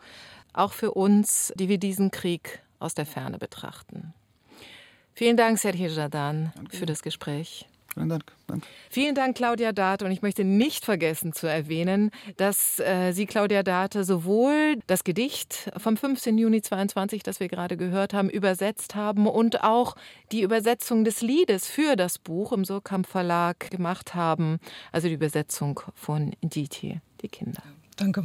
[0.52, 4.14] Auch für uns, die wir diesen Krieg aus der Ferne betrachten.
[5.14, 7.68] Vielen Dank, Sergei Jadan, für das Gespräch.
[7.94, 8.24] Vielen Dank.
[8.48, 8.68] Danke.
[8.90, 10.04] Vielen Dank, Claudia Date.
[10.04, 15.72] Und ich möchte nicht vergessen zu erwähnen, dass äh, Sie, Claudia Date, sowohl das Gedicht
[15.78, 16.38] vom 15.
[16.38, 19.96] Juni 22, das wir gerade gehört haben, übersetzt haben und auch
[20.32, 24.60] die Übersetzung des Liedes für das Buch im Surkamp Verlag gemacht haben.
[24.92, 27.64] Also die Übersetzung von Diti, die Kinder.
[27.98, 28.24] Danke.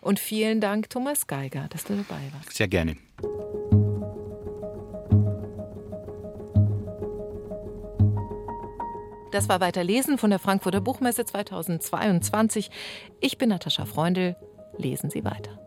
[0.00, 2.54] Und vielen Dank, Thomas Geiger, dass du dabei warst.
[2.54, 2.96] Sehr gerne.
[9.34, 12.70] Das war Weiterlesen von der Frankfurter Buchmesse 2022.
[13.20, 14.36] Ich bin Natascha Freundl.
[14.78, 15.58] Lesen Sie weiter.